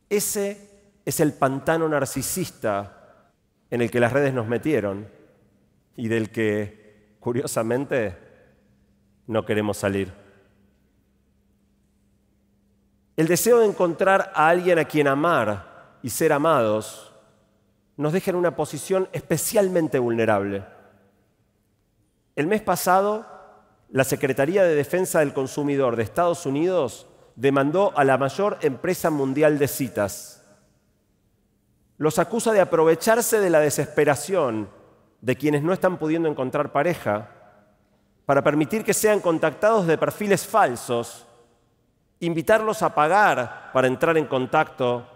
Ese 0.10 0.68
es 1.06 1.20
el 1.20 1.34
pantano 1.34 1.88
narcisista 1.88 3.24
en 3.70 3.82
el 3.82 3.92
que 3.92 4.00
las 4.00 4.14
redes 4.14 4.34
nos 4.34 4.48
metieron 4.48 5.08
y 5.96 6.08
del 6.08 6.32
que, 6.32 7.16
curiosamente, 7.20 8.27
no 9.28 9.46
queremos 9.46 9.78
salir. 9.78 10.12
El 13.16 13.28
deseo 13.28 13.60
de 13.60 13.66
encontrar 13.66 14.32
a 14.34 14.48
alguien 14.48 14.80
a 14.80 14.86
quien 14.86 15.08
amar 15.08 15.98
y 16.02 16.10
ser 16.10 16.32
amados 16.32 17.14
nos 17.98 18.14
deja 18.14 18.32
en 18.32 18.38
una 18.38 18.56
posición 18.56 19.10
especialmente 19.12 20.00
vulnerable. 20.00 20.64
El 22.36 22.48
mes 22.48 22.62
pasado, 22.62 23.26
la 23.90 24.04
Secretaría 24.04 24.64
de 24.64 24.76
Defensa 24.76 25.20
del 25.20 25.34
Consumidor 25.34 25.96
de 25.96 26.04
Estados 26.04 26.46
Unidos 26.46 27.08
demandó 27.36 27.92
a 27.98 28.04
la 28.04 28.18
mayor 28.18 28.58
empresa 28.62 29.10
mundial 29.10 29.58
de 29.58 29.68
citas. 29.68 30.44
Los 31.98 32.20
acusa 32.20 32.54
de 32.54 32.62
aprovecharse 32.62 33.40
de 33.40 33.50
la 33.50 33.60
desesperación 33.60 34.70
de 35.22 35.36
quienes 35.36 35.64
no 35.64 35.74
están 35.74 35.98
pudiendo 35.98 36.30
encontrar 36.30 36.72
pareja 36.72 37.32
para 38.28 38.44
permitir 38.44 38.84
que 38.84 38.94
sean 38.94 39.22
contactados 39.22 39.88
de 39.88 39.98
perfiles 39.98 40.46
falsos, 40.46 41.26
invitarlos 42.20 42.84
a 42.84 42.94
pagar 42.94 43.72
para 43.72 43.88
entrar 43.88 44.18
en 44.18 44.26
contacto 44.26 45.08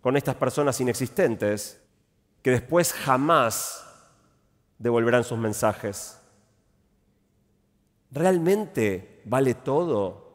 con 0.00 0.16
estas 0.16 0.36
personas 0.36 0.80
inexistentes, 0.80 1.82
que 2.40 2.52
después 2.52 2.94
jamás 2.94 3.86
devolverán 4.78 5.22
sus 5.22 5.36
mensajes. 5.36 6.18
¿Realmente 8.10 9.20
vale 9.26 9.52
todo 9.52 10.32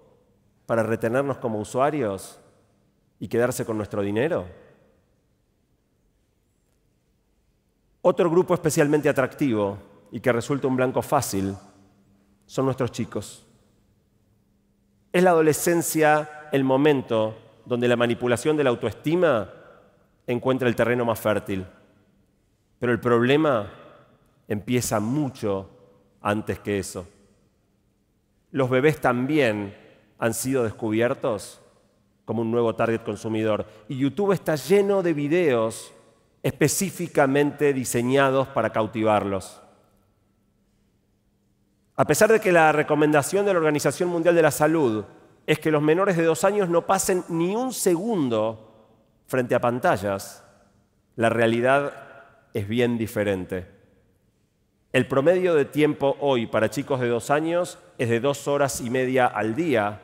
para 0.68 0.84
retenernos 0.84 1.38
como 1.38 1.58
usuarios 1.58 2.40
y 3.20 3.28
quedarse 3.28 3.66
con 3.66 3.78
nuestro 3.78 4.04
dinero? 4.04 4.46
Otro 8.04 8.30
grupo 8.30 8.54
especialmente 8.54 9.10
atractivo 9.10 9.80
y 10.12 10.20
que 10.20 10.32
resulta 10.32 10.68
un 10.68 10.76
blanco 10.76 11.02
fácil 11.02 11.58
son 12.46 12.66
nuestros 12.66 12.92
chicos. 12.92 13.46
Es 15.12 15.24
la 15.24 15.32
adolescencia 15.32 16.48
el 16.52 16.64
momento 16.64 17.36
donde 17.66 17.88
la 17.88 17.96
manipulación 17.96 18.58
de 18.58 18.64
la 18.64 18.70
autoestima 18.70 19.50
encuentra 20.28 20.68
el 20.68 20.76
terreno 20.76 21.06
más 21.06 21.20
fértil. 21.20 21.66
Pero 22.80 22.92
el 22.92 23.00
problema 23.00 23.72
empieza 24.48 25.00
mucho 25.00 25.70
antes 26.22 26.60
que 26.60 26.80
eso. 26.80 27.08
Los 28.52 28.70
bebés 28.70 29.02
también 29.02 29.76
han 30.18 30.34
sido 30.34 30.64
descubiertos 30.64 31.62
como 32.26 32.42
un 32.42 32.52
nuevo 32.52 32.76
target 32.76 33.04
consumidor. 33.04 33.66
Y 33.88 33.98
YouTube 33.98 34.34
está 34.34 34.56
lleno 34.56 35.04
de 35.04 35.14
videos 35.14 35.94
específicamente 36.44 37.74
diseñados 37.74 38.48
para 38.50 38.72
cautivarlos. 38.72 39.62
A 41.98 42.06
pesar 42.06 42.32
de 42.32 42.42
que 42.42 42.52
la 42.52 42.72
recomendación 42.72 43.46
de 43.46 43.54
la 43.54 43.60
Organización 43.60 44.10
Mundial 44.10 44.36
de 44.36 44.42
la 44.42 44.52
Salud 44.52 45.06
es 45.48 45.60
que 45.60 45.72
los 45.72 45.82
menores 45.82 46.18
de 46.18 46.24
dos 46.24 46.44
años 46.44 46.70
no 46.70 46.86
pasen 46.86 47.24
ni 47.30 47.56
un 47.56 47.72
segundo 47.72 48.90
frente 49.28 49.56
a 49.56 49.62
pantallas, 49.62 50.44
la 51.16 51.30
realidad 51.30 51.94
es 52.54 52.68
bien 52.68 52.98
diferente. 52.98 53.68
El 54.92 55.08
promedio 55.08 55.56
de 55.56 55.66
tiempo 55.66 56.18
hoy 56.20 56.48
para 56.48 56.70
chicos 56.70 57.00
de 57.00 57.08
dos 57.08 57.30
años 57.30 57.80
es 57.98 58.10
de 58.10 58.20
dos 58.20 58.48
horas 58.48 58.82
y 58.82 58.90
media 58.90 59.28
al 59.28 59.56
día 59.56 60.02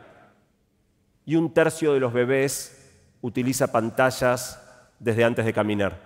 y 1.26 1.36
un 1.36 1.54
tercio 1.54 1.94
de 1.94 2.00
los 2.00 2.14
bebés 2.14 2.94
utiliza 3.22 3.72
pantallas 3.72 4.62
desde 5.00 5.24
antes 5.24 5.46
de 5.46 5.54
caminar. 5.54 5.98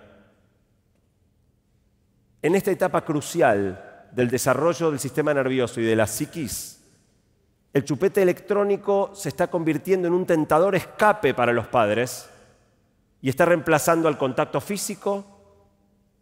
En 2.42 2.54
esta 2.54 2.70
etapa 2.70 3.04
crucial 3.04 3.85
del 4.16 4.30
desarrollo 4.30 4.90
del 4.90 4.98
sistema 4.98 5.34
nervioso 5.34 5.78
y 5.78 5.84
de 5.84 5.94
la 5.94 6.06
psiquis, 6.06 6.82
el 7.74 7.84
chupete 7.84 8.22
electrónico 8.22 9.10
se 9.14 9.28
está 9.28 9.48
convirtiendo 9.48 10.08
en 10.08 10.14
un 10.14 10.24
tentador 10.24 10.74
escape 10.74 11.34
para 11.34 11.52
los 11.52 11.66
padres 11.66 12.30
y 13.20 13.28
está 13.28 13.44
reemplazando 13.44 14.08
al 14.08 14.16
contacto 14.16 14.62
físico, 14.62 15.26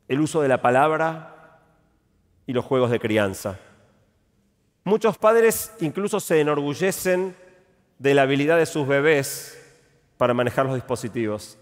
el 0.09 0.21
uso 0.21 0.43
de 0.43 0.49
la 0.49 0.61
palabra 0.61 1.61
y 2.49 2.53
los 2.53 2.65
juegos 2.65 2.91
de 2.91 2.99
crianza. 2.99 3.61
Muchos 4.83 5.17
padres 5.17 5.73
incluso 5.79 6.19
se 6.19 6.41
enorgullecen 6.41 7.37
de 8.01 8.15
la 8.15 8.23
habilidad 8.23 8.59
de 8.59 8.67
sus 8.67 8.89
bebés 8.89 9.57
para 10.17 10.35
manejar 10.35 10.67
los 10.67 10.75
dispositivos. 10.75 11.59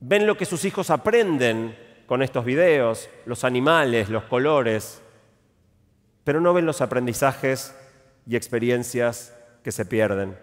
Ven 0.00 0.26
lo 0.26 0.38
que 0.38 0.46
sus 0.46 0.64
hijos 0.64 0.88
aprenden 0.88 1.76
con 2.06 2.22
estos 2.22 2.44
videos, 2.44 3.08
los 3.26 3.44
animales, 3.44 4.08
los 4.08 4.24
colores, 4.24 5.02
pero 6.24 6.40
no 6.40 6.54
ven 6.54 6.66
los 6.66 6.80
aprendizajes 6.80 7.74
y 8.26 8.36
experiencias 8.36 9.34
que 9.62 9.72
se 9.72 9.84
pierden. 9.84 10.38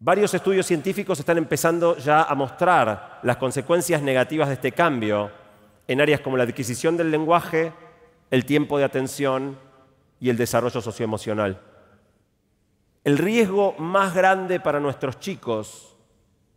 Varios 0.00 0.32
estudios 0.34 0.66
científicos 0.66 1.18
están 1.18 1.38
empezando 1.38 1.96
ya 1.96 2.22
a 2.22 2.34
mostrar 2.34 3.18
las 3.22 3.36
consecuencias 3.36 4.00
negativas 4.00 4.48
de 4.48 4.54
este 4.54 4.72
cambio 4.72 5.30
en 5.88 6.00
áreas 6.00 6.20
como 6.20 6.36
la 6.36 6.44
adquisición 6.44 6.96
del 6.96 7.10
lenguaje, 7.10 7.72
el 8.30 8.44
tiempo 8.44 8.78
de 8.78 8.84
atención 8.84 9.58
y 10.20 10.30
el 10.30 10.36
desarrollo 10.36 10.80
socioemocional. 10.80 11.60
El 13.02 13.18
riesgo 13.18 13.74
más 13.78 14.14
grande 14.14 14.60
para 14.60 14.80
nuestros 14.80 15.18
chicos 15.18 15.96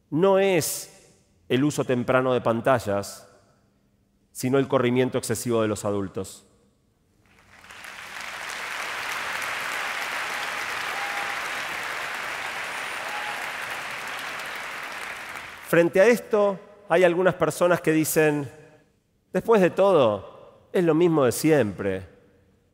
no 0.09 0.37
es 0.37 1.15
el 1.47 1.63
uso 1.63 1.83
temprano 1.83 2.33
de 2.33 2.41
pantallas, 2.41 3.30
sino 4.31 4.57
el 4.57 4.67
corrimiento 4.67 5.17
excesivo 5.17 5.61
de 5.61 5.67
los 5.67 5.85
adultos. 5.85 6.45
Frente 15.67 16.01
a 16.01 16.07
esto, 16.07 16.59
hay 16.89 17.05
algunas 17.05 17.35
personas 17.35 17.79
que 17.79 17.93
dicen, 17.93 18.51
después 19.31 19.61
de 19.61 19.69
todo, 19.69 20.67
es 20.73 20.83
lo 20.83 20.93
mismo 20.93 21.23
de 21.23 21.31
siempre. 21.31 22.07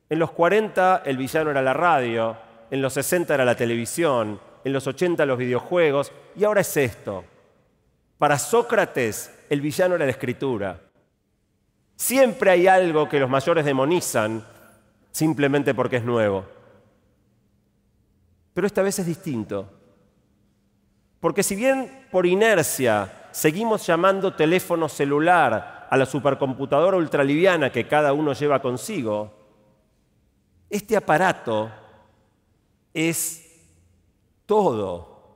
En 0.09 0.17
los 0.17 0.31
40 0.31 1.03
el 1.05 1.17
villano 1.17 1.51
era 1.51 1.61
la 1.61 1.73
radio, 1.73 2.35
en 2.71 2.81
los 2.81 2.93
60 2.93 3.35
era 3.35 3.45
la 3.45 3.55
televisión, 3.55 4.39
en 4.63 4.73
los 4.73 4.87
80 4.87 5.25
los 5.27 5.37
videojuegos, 5.37 6.11
y 6.35 6.43
ahora 6.43 6.61
es 6.61 6.75
esto. 6.75 7.23
Para 8.17 8.39
Sócrates, 8.39 9.31
el 9.49 9.61
villano 9.61 9.93
era 9.93 10.05
la 10.05 10.11
escritura. 10.11 10.81
Siempre 11.97 12.51
hay 12.51 12.67
algo 12.67 13.09
que 13.09 13.19
los 13.19 13.29
mayores 13.29 13.65
demonizan 13.65 14.45
simplemente 15.11 15.73
porque 15.73 15.97
es 15.97 16.03
nuevo. 16.03 16.45
Pero 18.53 18.67
esta 18.67 18.83
vez 18.83 18.99
es 18.99 19.07
distinto. 19.07 19.67
Porque 21.19 21.41
si 21.41 21.55
bien 21.55 22.07
por 22.11 22.27
inercia 22.27 23.29
seguimos 23.31 23.85
llamando 23.85 24.35
teléfono 24.35 24.87
celular 24.87 25.87
a 25.89 25.97
la 25.97 26.05
supercomputadora 26.05 26.97
ultraliviana 26.97 27.71
que 27.71 27.87
cada 27.87 28.13
uno 28.13 28.33
lleva 28.33 28.61
consigo, 28.61 29.33
este 30.69 30.95
aparato 30.95 31.71
es 32.93 33.43
todo. 34.45 35.35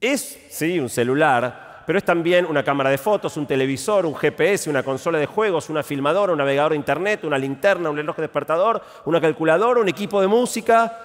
Es, 0.00 0.40
sí, 0.50 0.80
un 0.80 0.88
celular, 0.88 1.71
pero 1.86 1.98
es 1.98 2.04
también 2.04 2.46
una 2.46 2.62
cámara 2.62 2.90
de 2.90 2.98
fotos, 2.98 3.36
un 3.36 3.46
televisor, 3.46 4.06
un 4.06 4.14
GPS, 4.14 4.70
una 4.70 4.82
consola 4.82 5.18
de 5.18 5.26
juegos, 5.26 5.70
una 5.70 5.82
filmadora, 5.82 6.32
un 6.32 6.38
navegador 6.38 6.72
de 6.72 6.76
internet, 6.76 7.24
una 7.24 7.38
linterna, 7.38 7.90
un 7.90 7.96
reloj 7.96 8.16
despertador, 8.16 8.82
una 9.04 9.20
calculadora, 9.20 9.80
un 9.80 9.88
equipo 9.88 10.20
de 10.20 10.26
música 10.26 10.98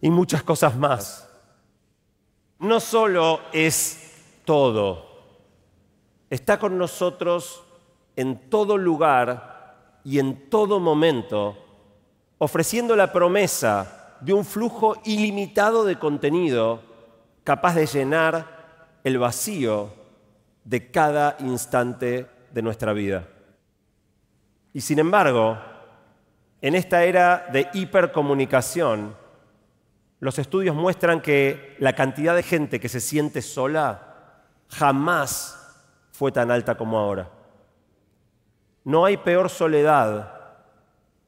y 0.00 0.10
muchas 0.10 0.42
cosas 0.42 0.76
más. 0.76 1.28
No 2.58 2.80
solo 2.80 3.40
es 3.52 4.40
todo, 4.44 5.06
está 6.30 6.58
con 6.58 6.78
nosotros 6.78 7.62
en 8.16 8.48
todo 8.48 8.78
lugar 8.78 10.00
y 10.04 10.18
en 10.18 10.50
todo 10.50 10.80
momento, 10.80 11.56
ofreciendo 12.38 12.94
la 12.96 13.12
promesa 13.12 14.16
de 14.20 14.32
un 14.32 14.44
flujo 14.44 14.96
ilimitado 15.04 15.84
de 15.84 15.98
contenido 15.98 16.80
capaz 17.42 17.74
de 17.74 17.86
llenar 17.86 18.53
el 19.04 19.18
vacío 19.18 19.92
de 20.64 20.90
cada 20.90 21.36
instante 21.40 22.26
de 22.52 22.62
nuestra 22.62 22.92
vida. 22.92 23.28
Y 24.72 24.80
sin 24.80 24.98
embargo, 24.98 25.58
en 26.60 26.74
esta 26.74 27.04
era 27.04 27.46
de 27.52 27.68
hipercomunicación, 27.74 29.14
los 30.20 30.38
estudios 30.38 30.74
muestran 30.74 31.20
que 31.20 31.76
la 31.78 31.92
cantidad 31.92 32.34
de 32.34 32.42
gente 32.42 32.80
que 32.80 32.88
se 32.88 33.00
siente 33.00 33.42
sola 33.42 34.42
jamás 34.68 35.60
fue 36.10 36.32
tan 36.32 36.50
alta 36.50 36.76
como 36.76 36.98
ahora. 36.98 37.28
No 38.84 39.04
hay 39.04 39.18
peor 39.18 39.50
soledad 39.50 40.32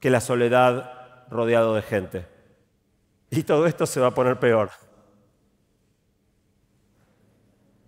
que 0.01 0.11
la 0.11 0.21
soledad 0.21 1.27
rodeado 1.31 1.75
de 1.75 1.83
gente. 1.83 2.27
Y 3.31 3.43
todo 3.43 3.67
esto 3.67 3.85
se 3.85 4.01
va 4.01 4.09
a 4.09 4.15
poner 4.15 4.39
peor. 4.39 4.71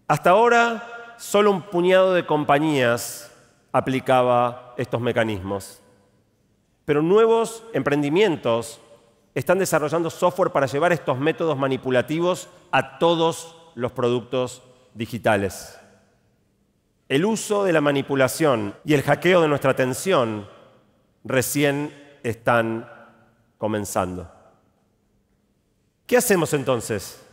Hasta 0.08 0.30
ahora, 0.30 1.14
solo 1.18 1.50
un 1.50 1.60
puñado 1.60 2.14
de 2.14 2.24
compañías 2.24 3.30
aplicaba 3.72 4.74
estos 4.78 5.02
mecanismos. 5.02 5.82
Pero 6.86 7.02
nuevos 7.02 7.62
emprendimientos 7.74 8.80
están 9.34 9.58
desarrollando 9.58 10.08
software 10.08 10.50
para 10.50 10.66
llevar 10.66 10.92
estos 10.92 11.18
métodos 11.18 11.58
manipulativos 11.58 12.48
a 12.70 12.98
todos 12.98 13.54
los 13.74 13.92
productos 13.92 14.62
digitales. 14.94 15.78
El 17.10 17.26
uso 17.26 17.64
de 17.64 17.74
la 17.74 17.82
manipulación 17.82 18.74
y 18.86 18.94
el 18.94 19.02
hackeo 19.02 19.42
de 19.42 19.48
nuestra 19.48 19.72
atención 19.72 20.48
recién 21.22 21.92
están 22.22 22.90
comenzando. 23.58 24.32
¿Qué 26.06 26.16
hacemos 26.16 26.54
entonces? 26.54 27.27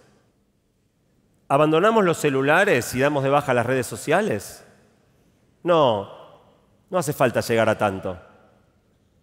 ¿Abandonamos 1.47 2.03
los 2.03 2.17
celulares 2.17 2.93
y 2.95 2.99
damos 2.99 3.23
de 3.23 3.29
baja 3.29 3.53
las 3.53 3.65
redes 3.65 3.85
sociales? 3.85 4.65
No, 5.63 6.11
no 6.89 6.97
hace 6.97 7.13
falta 7.13 7.41
llegar 7.41 7.69
a 7.69 7.77
tanto. 7.77 8.17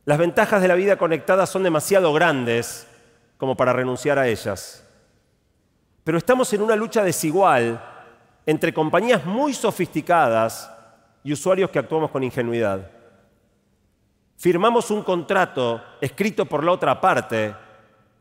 Las 0.05 0.19
ventajas 0.19 0.63
de 0.63 0.69
la 0.69 0.75
vida 0.75 0.97
conectada 0.97 1.47
son 1.47 1.63
demasiado 1.63 2.13
grandes 2.13 2.87
como 3.39 3.57
para 3.57 3.73
renunciar 3.73 4.19
a 4.19 4.29
ellas. 4.29 4.87
Pero 6.05 6.19
estamos 6.19 6.53
en 6.53 6.63
una 6.63 6.77
lucha 6.77 7.03
desigual 7.03 7.81
entre 8.47 8.75
compañías 8.75 9.25
muy 9.25 9.55
sofisticadas 9.55 10.71
y 11.25 11.33
usuarios 11.33 11.71
que 11.71 11.79
actuamos 11.79 12.11
con 12.11 12.25
ingenuidad. 12.25 12.89
Firmamos 14.37 14.91
un 14.91 15.03
contrato 15.03 15.83
escrito 16.01 16.47
por 16.47 16.65
la 16.65 16.73
otra 16.73 17.01
parte 17.01 17.55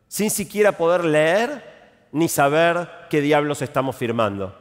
sin 0.08 0.30
siquiera 0.30 0.72
poder 0.72 1.06
leer 1.06 1.71
ni 2.12 2.28
saber 2.28 2.90
qué 3.10 3.22
diablos 3.22 3.62
estamos 3.62 3.96
firmando. 3.96 4.56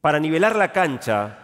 Para 0.00 0.18
nivelar 0.18 0.56
la 0.56 0.72
cancha, 0.72 1.38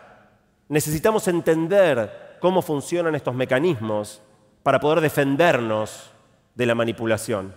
necesitamos 0.69 1.29
entender 1.29 2.39
cómo 2.41 2.63
funcionan 2.63 3.15
estos 3.15 3.35
mecanismos 3.35 4.23
para 4.63 4.81
poder 4.81 5.01
defendernos 5.01 6.11
de 6.55 6.67
la 6.67 6.75
manipulación. 6.75 7.55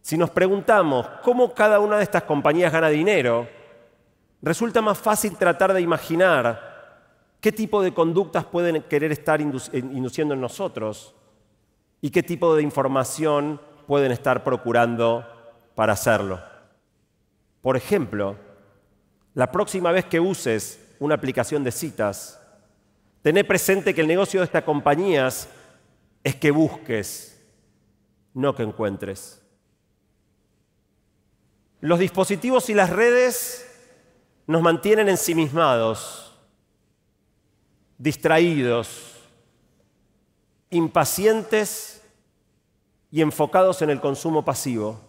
Si 0.00 0.16
nos 0.16 0.30
preguntamos 0.30 1.06
cómo 1.22 1.52
cada 1.54 1.80
una 1.80 1.98
de 1.98 2.04
estas 2.04 2.22
compañías 2.22 2.72
gana 2.72 2.88
dinero, 2.88 3.48
resulta 4.40 4.80
más 4.80 4.98
fácil 4.98 5.36
tratar 5.36 5.72
de 5.72 5.80
imaginar 5.80 6.68
qué 7.40 7.52
tipo 7.52 7.82
de 7.82 7.92
conductas 7.92 8.44
pueden 8.44 8.82
querer 8.82 9.12
estar 9.12 9.40
induciendo 9.40 10.34
en 10.34 10.40
nosotros 10.40 11.14
y 12.00 12.10
qué 12.10 12.22
tipo 12.22 12.54
de 12.54 12.62
información 12.62 13.60
pueden 13.86 14.12
estar 14.12 14.44
procurando 14.44 15.26
para 15.78 15.92
hacerlo. 15.92 16.42
Por 17.62 17.76
ejemplo, 17.76 18.36
la 19.32 19.52
próxima 19.52 19.92
vez 19.92 20.06
que 20.06 20.18
uses 20.18 20.80
una 20.98 21.14
aplicación 21.14 21.62
de 21.62 21.70
citas, 21.70 22.40
tené 23.22 23.44
presente 23.44 23.94
que 23.94 24.00
el 24.00 24.08
negocio 24.08 24.40
de 24.40 24.46
estas 24.46 24.64
compañías 24.64 25.48
es 26.24 26.34
que 26.34 26.50
busques, 26.50 27.40
no 28.34 28.56
que 28.56 28.64
encuentres. 28.64 29.40
Los 31.80 32.00
dispositivos 32.00 32.68
y 32.70 32.74
las 32.74 32.90
redes 32.90 33.64
nos 34.48 34.62
mantienen 34.62 35.08
ensimismados, 35.08 36.36
distraídos, 37.98 39.14
impacientes 40.70 42.02
y 43.12 43.22
enfocados 43.22 43.80
en 43.80 43.90
el 43.90 44.00
consumo 44.00 44.44
pasivo. 44.44 45.07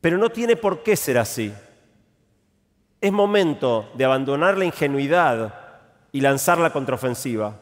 Pero 0.00 0.18
no 0.18 0.30
tiene 0.30 0.56
por 0.56 0.82
qué 0.82 0.96
ser 0.96 1.18
así. 1.18 1.52
Es 3.00 3.12
momento 3.12 3.90
de 3.94 4.04
abandonar 4.04 4.56
la 4.56 4.64
ingenuidad 4.64 5.54
y 6.12 6.20
lanzar 6.20 6.58
la 6.58 6.70
contraofensiva. 6.70 7.54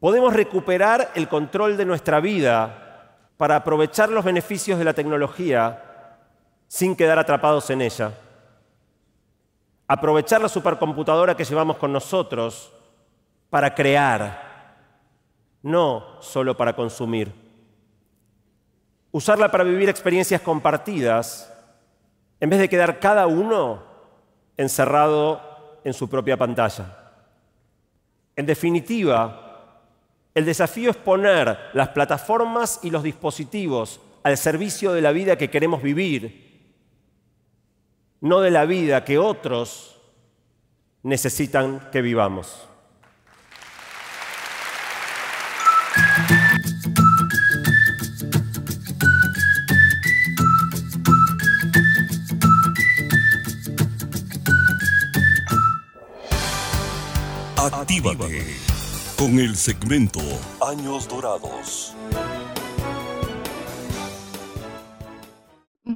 Podemos 0.00 0.32
recuperar 0.32 1.10
el 1.14 1.28
control 1.28 1.76
de 1.76 1.84
nuestra 1.84 2.20
vida 2.20 3.16
para 3.36 3.56
aprovechar 3.56 4.10
los 4.10 4.24
beneficios 4.24 4.78
de 4.78 4.84
la 4.84 4.92
tecnología 4.94 5.82
sin 6.68 6.94
quedar 6.94 7.18
atrapados 7.18 7.70
en 7.70 7.82
ella. 7.82 8.12
Aprovechar 9.86 10.40
la 10.40 10.48
supercomputadora 10.48 11.36
que 11.36 11.44
llevamos 11.44 11.78
con 11.78 11.92
nosotros 11.92 12.70
para 13.48 13.74
crear, 13.74 14.76
no 15.62 16.20
solo 16.20 16.56
para 16.56 16.76
consumir. 16.76 17.47
Usarla 19.10 19.50
para 19.50 19.64
vivir 19.64 19.88
experiencias 19.88 20.40
compartidas, 20.40 21.52
en 22.40 22.50
vez 22.50 22.60
de 22.60 22.68
quedar 22.68 23.00
cada 23.00 23.26
uno 23.26 23.82
encerrado 24.56 25.80
en 25.84 25.94
su 25.94 26.08
propia 26.08 26.36
pantalla. 26.36 26.96
En 28.36 28.46
definitiva, 28.46 29.48
el 30.34 30.44
desafío 30.44 30.90
es 30.90 30.96
poner 30.96 31.58
las 31.72 31.88
plataformas 31.88 32.80
y 32.82 32.90
los 32.90 33.02
dispositivos 33.02 34.00
al 34.22 34.36
servicio 34.36 34.92
de 34.92 35.00
la 35.00 35.12
vida 35.12 35.36
que 35.36 35.50
queremos 35.50 35.82
vivir, 35.82 36.76
no 38.20 38.40
de 38.40 38.50
la 38.50 38.64
vida 38.64 39.04
que 39.04 39.18
otros 39.18 40.00
necesitan 41.02 41.88
que 41.90 42.02
vivamos. 42.02 42.67
Con 59.16 59.40
el 59.40 59.56
segmento 59.56 60.20
Años 60.60 61.08
Dorados. 61.08 61.94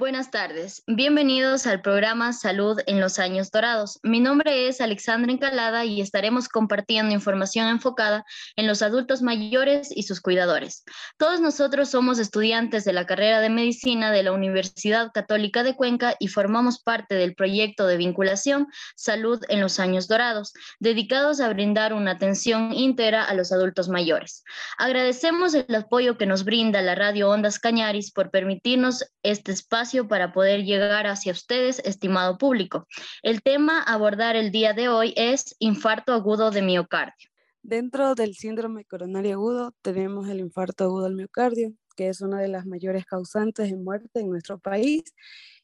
Buenas 0.03 0.33
tardes, 0.33 0.83
bienvenidos 0.89 1.65
al 1.65 1.81
programa 1.81 2.33
Salud 2.33 2.77
en 2.87 3.01
los 3.01 3.21
Años 3.21 3.53
Dorados. 3.53 4.01
Mi 4.03 4.19
nombre 4.19 4.67
es 4.67 4.81
Alexandra 4.81 5.31
Encalada 5.31 5.85
y 5.85 6.01
estaremos 6.01 6.49
compartiendo 6.49 7.15
información 7.15 7.69
enfocada 7.69 8.25
en 8.57 8.67
los 8.67 8.83
adultos 8.83 9.23
mayores 9.23 9.97
y 9.97 10.03
sus 10.03 10.21
cuidadores. 10.21 10.83
Todos 11.19 11.41
nosotros 11.41 11.89
somos 11.89 12.19
estudiantes 12.19 12.83
de 12.85 12.93
la 12.93 13.07
carrera 13.07 13.39
de 13.39 13.49
medicina 13.49 14.11
de 14.11 14.25
la 14.25 14.33
Universidad 14.33 15.13
Católica 15.15 15.63
de 15.63 15.77
Cuenca 15.77 16.17
y 16.19 16.27
formamos 16.27 16.83
parte 16.83 17.15
del 17.15 17.37
proyecto 17.37 17.87
de 17.87 17.97
vinculación 17.97 18.67
Salud 18.97 19.41
en 19.51 19.61
los 19.61 19.79
Años 19.79 20.09
Dorados, 20.09 20.53
dedicados 20.81 21.41
a 21.41 21.49
brindar 21.51 21.93
una 21.93 22.11
atención 22.11 22.73
íntegra 22.73 23.23
a 23.23 23.35
los 23.35 23.53
adultos 23.53 23.89
mayores. 23.89 24.43
Agradecemos 24.79 25.55
el 25.55 25.73
apoyo 25.73 26.19
que 26.19 26.27
nos 26.27 26.43
brinda 26.43 26.83
la 26.83 26.97
Radio 26.97 27.31
Ondas 27.31 27.61
Cañaris 27.61 28.11
por 28.11 28.33
permitirnos 28.33 29.05
este 29.23 29.53
espacio 29.53 29.92
para 30.01 30.33
poder 30.33 30.65
llegar 30.65 31.07
hacia 31.07 31.33
ustedes, 31.33 31.81
estimado 31.81 32.39
público. 32.39 32.87
El 33.23 33.43
tema 33.43 33.83
a 33.83 33.95
abordar 33.95 34.37
el 34.37 34.51
día 34.51 34.73
de 34.73 34.89
hoy 34.89 35.13
es 35.17 35.55
infarto 35.59 36.13
agudo 36.15 36.51
de 36.51 36.63
miocardio. 36.63 37.29
Dentro 37.63 38.15
del 38.15 38.35
síndrome 38.35 38.85
coronario 38.87 39.35
agudo 39.35 39.75
tenemos 39.83 40.29
el 40.29 40.41
infarto 40.41 40.85
agudo 40.85 41.05
del 41.05 41.15
miocardio, 41.15 41.75
que 41.95 42.09
es 42.09 42.23
una 42.23 42.41
de 42.41 42.49
las 42.49 42.65
mayores 42.67 43.05
causantes 43.05 43.71
de 43.71 43.77
muerte 43.77 44.21
en 44.21 44.31
nuestro 44.31 44.59
país 44.59 45.03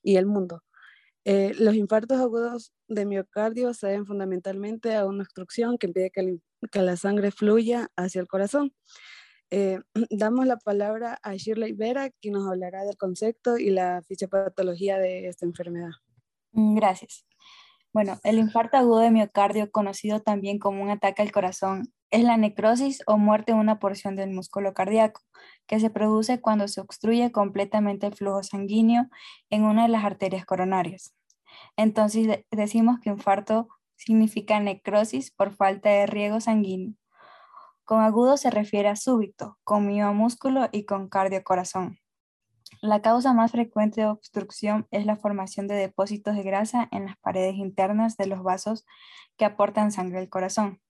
y 0.03 0.17
el 0.17 0.27
mundo. 0.27 0.63
Eh, 1.25 1.55
los 1.59 1.75
infartos 1.75 2.21
agudos 2.21 2.73
de 2.87 3.07
miocardio 3.07 3.73
se 3.75 3.89
deben 3.89 4.07
fundamentalmente 4.07 4.95
a 4.95 5.07
una 5.07 5.23
obstrucción 5.23 5.79
que 5.79 5.87
impide 5.87 6.11
que, 6.11 6.39
que 6.71 6.83
la 6.83 6.97
sangre 6.97 7.31
fluya 7.31 7.89
hacia 7.97 8.21
el 8.21 8.29
corazón. 8.29 8.73
Eh, 9.51 9.81
damos 10.11 10.47
la 10.47 10.57
palabra 10.57 11.19
a 11.23 11.35
Shirley 11.35 11.73
Vera, 11.73 12.11
quien 12.11 12.35
nos 12.35 12.49
hablará 12.49 12.85
del 12.85 12.97
concepto 12.97 13.59
y 13.59 13.71
la 13.71 14.03
fisiopatología 14.07 14.99
de 14.99 15.29
esta 15.29 15.47
enfermedad. 15.47 15.91
Mm, 16.53 16.77
gracias. 16.77 17.25
Bueno, 17.93 18.19
el 18.23 18.39
infarto 18.39 18.77
agudo 18.77 18.99
de 19.01 19.11
miocardio, 19.11 19.71
conocido 19.71 20.21
también 20.21 20.59
como 20.59 20.83
un 20.83 20.91
ataque 20.91 21.23
al 21.23 21.33
corazón, 21.33 21.93
es 22.11 22.23
la 22.23 22.37
necrosis 22.37 23.03
o 23.07 23.19
muerte 23.19 23.53
de 23.53 23.59
una 23.59 23.79
porción 23.79 24.17
del 24.17 24.31
músculo 24.31 24.75
cardíaco, 24.75 25.23
que 25.67 25.81
se 25.81 25.91
produce 25.91 26.41
cuando 26.41 26.69
se 26.69 26.81
obstruye 26.81 27.33
completamente 27.33 28.07
el 28.07 28.15
flujo 28.15 28.43
sanguíneo 28.43 29.09
en 29.51 29.65
una 29.65 29.83
de 29.83 29.89
las 29.89 30.05
arterias 30.05 30.45
coronarias. 30.45 31.15
Entonces 31.77 32.45
decimos 32.51 32.99
que 33.01 33.11
infarto 33.11 33.69
significa 33.97 34.61
necrosis 34.61 35.31
por 35.31 35.53
falta 35.55 35.91
de 35.91 36.07
riego 36.07 36.41
sanguíneo 36.41 36.95
con 37.89 38.03
agudo 38.03 38.37
se 38.37 38.51
refiere 38.51 38.91
a 38.91 38.97
súbito, 38.97 39.57
con 39.65 39.87
miomúsculo 39.87 40.69
y 40.73 40.85
con 40.85 41.09
cardio-corazón. 41.09 41.99
La 42.83 43.01
causa 43.01 43.33
más 43.33 43.51
frecuente 43.51 44.03
de 44.03 44.09
obstrucción 44.09 44.87
es 44.91 45.07
la 45.07 45.17
formación 45.17 45.69
de 45.69 45.75
depósitos 45.75 46.37
de 46.37 46.43
grasa 46.43 46.87
en 46.93 47.07
las 47.07 47.17
paredes 47.17 47.55
internas 47.55 48.19
de 48.19 48.27
los 48.27 48.43
vasos 48.43 48.85
que 49.39 49.47
aportan 49.47 49.91
sangre 49.91 50.19
al 50.19 50.29
corazón. 50.29 50.83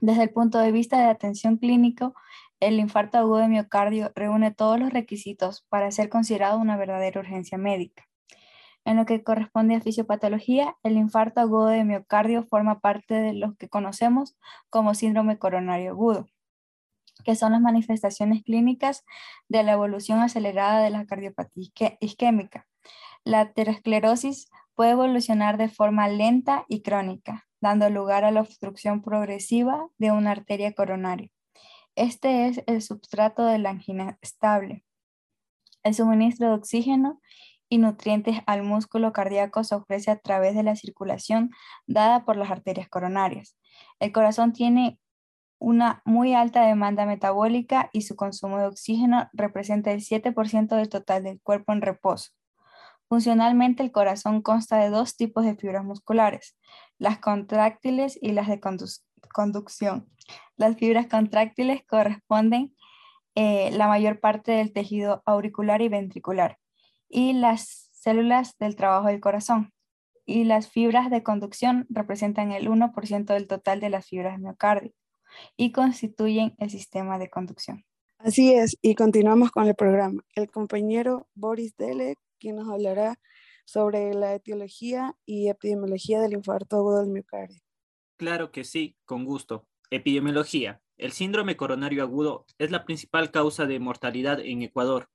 Desde 0.00 0.24
el 0.24 0.30
punto 0.30 0.58
de 0.58 0.72
vista 0.72 0.98
de 0.98 1.06
atención 1.06 1.56
clínico, 1.56 2.16
el 2.58 2.80
infarto 2.80 3.16
agudo 3.18 3.36
de 3.36 3.48
miocardio 3.48 4.10
reúne 4.16 4.50
todos 4.50 4.80
los 4.80 4.92
requisitos 4.92 5.66
para 5.68 5.92
ser 5.92 6.08
considerado 6.08 6.58
una 6.58 6.76
verdadera 6.76 7.20
urgencia 7.20 7.58
médica. 7.58 8.07
En 8.88 8.96
lo 8.96 9.04
que 9.04 9.22
corresponde 9.22 9.74
a 9.74 9.82
fisiopatología, 9.82 10.74
el 10.82 10.96
infarto 10.96 11.42
agudo 11.42 11.66
de 11.66 11.84
miocardio 11.84 12.44
forma 12.44 12.80
parte 12.80 13.12
de 13.12 13.34
lo 13.34 13.54
que 13.56 13.68
conocemos 13.68 14.38
como 14.70 14.94
síndrome 14.94 15.38
coronario 15.38 15.90
agudo, 15.90 16.26
que 17.22 17.36
son 17.36 17.52
las 17.52 17.60
manifestaciones 17.60 18.42
clínicas 18.44 19.04
de 19.46 19.62
la 19.62 19.72
evolución 19.72 20.20
acelerada 20.20 20.80
de 20.80 20.88
la 20.88 21.04
cardiopatía 21.04 21.98
isquémica. 22.00 22.66
La 23.24 23.40
aterosclerosis 23.40 24.48
puede 24.74 24.92
evolucionar 24.92 25.58
de 25.58 25.68
forma 25.68 26.08
lenta 26.08 26.64
y 26.66 26.80
crónica, 26.80 27.46
dando 27.60 27.90
lugar 27.90 28.24
a 28.24 28.30
la 28.30 28.40
obstrucción 28.40 29.02
progresiva 29.02 29.86
de 29.98 30.12
una 30.12 30.30
arteria 30.30 30.72
coronaria. 30.72 31.28
Este 31.94 32.46
es 32.46 32.62
el 32.66 32.80
substrato 32.80 33.44
de 33.44 33.58
la 33.58 33.68
angina 33.68 34.16
estable. 34.22 34.86
El 35.82 35.94
suministro 35.94 36.48
de 36.48 36.54
oxígeno 36.54 37.20
y 37.68 37.78
nutrientes 37.78 38.40
al 38.46 38.62
músculo 38.62 39.12
cardíaco 39.12 39.64
se 39.64 39.74
ofrece 39.74 40.10
a 40.10 40.18
través 40.18 40.54
de 40.54 40.62
la 40.62 40.76
circulación 40.76 41.50
dada 41.86 42.24
por 42.24 42.36
las 42.36 42.50
arterias 42.50 42.88
coronarias. 42.88 43.56
El 43.98 44.12
corazón 44.12 44.52
tiene 44.52 44.98
una 45.58 46.02
muy 46.04 46.34
alta 46.34 46.64
demanda 46.64 47.04
metabólica 47.04 47.90
y 47.92 48.02
su 48.02 48.16
consumo 48.16 48.58
de 48.58 48.66
oxígeno 48.66 49.28
representa 49.32 49.92
el 49.92 50.00
7% 50.00 50.76
del 50.76 50.88
total 50.88 51.24
del 51.24 51.40
cuerpo 51.40 51.72
en 51.72 51.82
reposo. 51.82 52.30
Funcionalmente, 53.08 53.82
el 53.82 53.90
corazón 53.90 54.42
consta 54.42 54.76
de 54.78 54.90
dos 54.90 55.16
tipos 55.16 55.44
de 55.44 55.56
fibras 55.56 55.84
musculares, 55.84 56.56
las 56.98 57.18
contráctiles 57.18 58.18
y 58.20 58.32
las 58.32 58.48
de 58.48 58.60
conducción. 59.32 60.08
Las 60.56 60.76
fibras 60.76 61.06
contráctiles 61.06 61.82
corresponden 61.86 62.76
eh, 63.34 63.70
la 63.72 63.88
mayor 63.88 64.20
parte 64.20 64.52
del 64.52 64.72
tejido 64.72 65.22
auricular 65.24 65.80
y 65.80 65.88
ventricular 65.88 66.58
y 67.08 67.32
las 67.32 67.90
células 67.92 68.56
del 68.58 68.76
trabajo 68.76 69.08
del 69.08 69.20
corazón. 69.20 69.72
Y 70.24 70.44
las 70.44 70.68
fibras 70.68 71.10
de 71.10 71.22
conducción 71.22 71.86
representan 71.88 72.52
el 72.52 72.68
1% 72.68 73.24
del 73.24 73.46
total 73.46 73.80
de 73.80 73.90
las 73.90 74.06
fibras 74.06 74.36
de 74.36 74.42
miocardio 74.42 74.92
y 75.56 75.72
constituyen 75.72 76.54
el 76.58 76.70
sistema 76.70 77.18
de 77.18 77.30
conducción. 77.30 77.84
Así 78.18 78.52
es, 78.52 78.76
y 78.82 78.94
continuamos 78.94 79.50
con 79.50 79.66
el 79.66 79.74
programa. 79.74 80.22
El 80.34 80.50
compañero 80.50 81.28
Boris 81.34 81.76
Dele, 81.76 82.16
quien 82.38 82.56
nos 82.56 82.68
hablará 82.68 83.18
sobre 83.64 84.12
la 84.14 84.34
etiología 84.34 85.14
y 85.24 85.48
epidemiología 85.48 86.20
del 86.20 86.32
infarto 86.32 86.76
agudo 86.76 87.00
del 87.00 87.10
miocardio. 87.10 87.60
Claro 88.16 88.50
que 88.50 88.64
sí, 88.64 88.96
con 89.04 89.24
gusto. 89.24 89.66
Epidemiología. 89.90 90.80
El 90.96 91.12
síndrome 91.12 91.56
coronario 91.56 92.02
agudo 92.02 92.44
es 92.58 92.70
la 92.70 92.84
principal 92.84 93.30
causa 93.30 93.66
de 93.66 93.78
mortalidad 93.78 94.40
en 94.40 94.62
Ecuador 94.62 95.08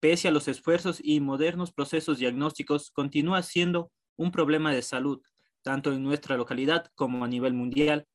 pese 0.00 0.28
a 0.28 0.30
los 0.30 0.48
esfuerzos 0.48 1.00
y 1.02 1.20
modernos 1.20 1.72
procesos 1.72 2.18
diagnósticos, 2.18 2.90
continúa 2.90 3.42
siendo 3.42 3.90
un 4.16 4.30
problema 4.30 4.72
de 4.72 4.82
salud, 4.82 5.20
tanto 5.62 5.92
en 5.92 6.02
nuestra 6.02 6.36
localidad 6.36 6.86
como 6.94 7.24
a 7.24 7.28
nivel 7.28 7.54
mundial, 7.54 8.06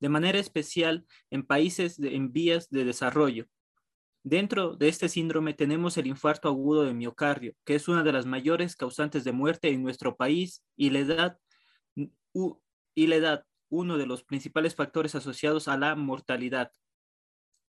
de 0.00 0.08
manera 0.08 0.38
especial 0.38 1.06
en 1.30 1.44
países 1.44 1.98
en 1.98 2.32
vías 2.32 2.68
de 2.70 2.84
desarrollo. 2.84 3.46
Dentro 4.22 4.74
de 4.74 4.88
este 4.88 5.08
síndrome 5.08 5.54
tenemos 5.54 5.96
el 5.96 6.08
infarto 6.08 6.48
agudo 6.48 6.84
de 6.84 6.94
miocardio, 6.94 7.54
que 7.64 7.76
es 7.76 7.86
una 7.86 8.02
de 8.02 8.12
las 8.12 8.26
mayores 8.26 8.74
causantes 8.74 9.22
de 9.24 9.32
muerte 9.32 9.68
en 9.68 9.82
nuestro 9.82 10.16
país 10.16 10.64
y 10.76 10.90
la 10.90 10.98
edad, 10.98 11.38
y 11.94 13.06
la 13.06 13.14
edad 13.14 13.44
uno 13.68 13.98
de 13.98 14.06
los 14.06 14.24
principales 14.24 14.74
factores 14.74 15.14
asociados 15.14 15.68
a 15.68 15.76
la 15.76 15.94
mortalidad 15.94 16.72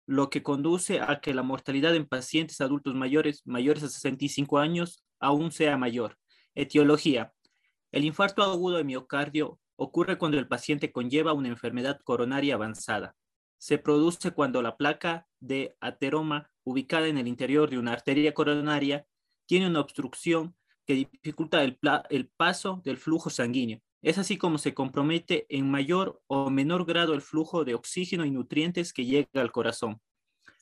lo 0.07 0.29
que 0.29 0.41
conduce 0.41 1.01
a 1.01 1.19
que 1.19 1.33
la 1.33 1.43
mortalidad 1.43 1.93
en 1.93 2.07
pacientes 2.07 2.61
adultos 2.61 2.95
mayores, 2.95 3.41
mayores 3.45 3.83
a 3.83 3.89
65 3.89 4.57
años, 4.57 5.03
aún 5.19 5.51
sea 5.51 5.77
mayor. 5.77 6.17
Etiología. 6.55 7.33
El 7.91 8.05
infarto 8.05 8.41
agudo 8.41 8.77
de 8.77 8.85
miocardio 8.85 9.59
ocurre 9.75 10.17
cuando 10.17 10.39
el 10.39 10.47
paciente 10.47 10.93
conlleva 10.93 11.33
una 11.33 11.49
enfermedad 11.49 11.99
coronaria 12.03 12.55
avanzada. 12.55 13.15
Se 13.57 13.77
produce 13.77 14.31
cuando 14.31 14.61
la 14.61 14.77
placa 14.77 15.27
de 15.39 15.75
ateroma 15.81 16.49
ubicada 16.63 17.07
en 17.07 17.17
el 17.17 17.27
interior 17.27 17.69
de 17.69 17.77
una 17.77 17.91
arteria 17.91 18.33
coronaria 18.33 19.05
tiene 19.45 19.67
una 19.67 19.81
obstrucción 19.81 20.55
que 20.85 20.93
dificulta 20.93 21.63
el, 21.63 21.77
el 22.09 22.29
paso 22.29 22.81
del 22.85 22.97
flujo 22.97 23.29
sanguíneo. 23.29 23.81
Es 24.01 24.17
así 24.17 24.37
como 24.37 24.57
se 24.57 24.73
compromete 24.73 25.45
en 25.49 25.69
mayor 25.69 26.21
o 26.27 26.49
menor 26.49 26.85
grado 26.85 27.13
el 27.13 27.21
flujo 27.21 27.65
de 27.65 27.73
oxígeno 27.73 28.25
y 28.25 28.31
nutrientes 28.31 28.93
que 28.93 29.05
llega 29.05 29.27
al 29.33 29.51
corazón. 29.51 30.01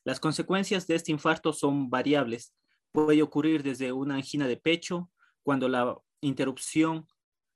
Las 0.03 0.19
consecuencias 0.19 0.87
de 0.87 0.95
este 0.95 1.11
infarto 1.11 1.51
son 1.51 1.89
variables. 1.89 2.53
Puede 2.91 3.21
ocurrir 3.21 3.63
desde 3.63 3.91
una 3.91 4.15
angina 4.15 4.47
de 4.47 4.57
pecho, 4.57 5.09
cuando 5.43 5.67
la 5.67 5.97
interrupción 6.21 7.07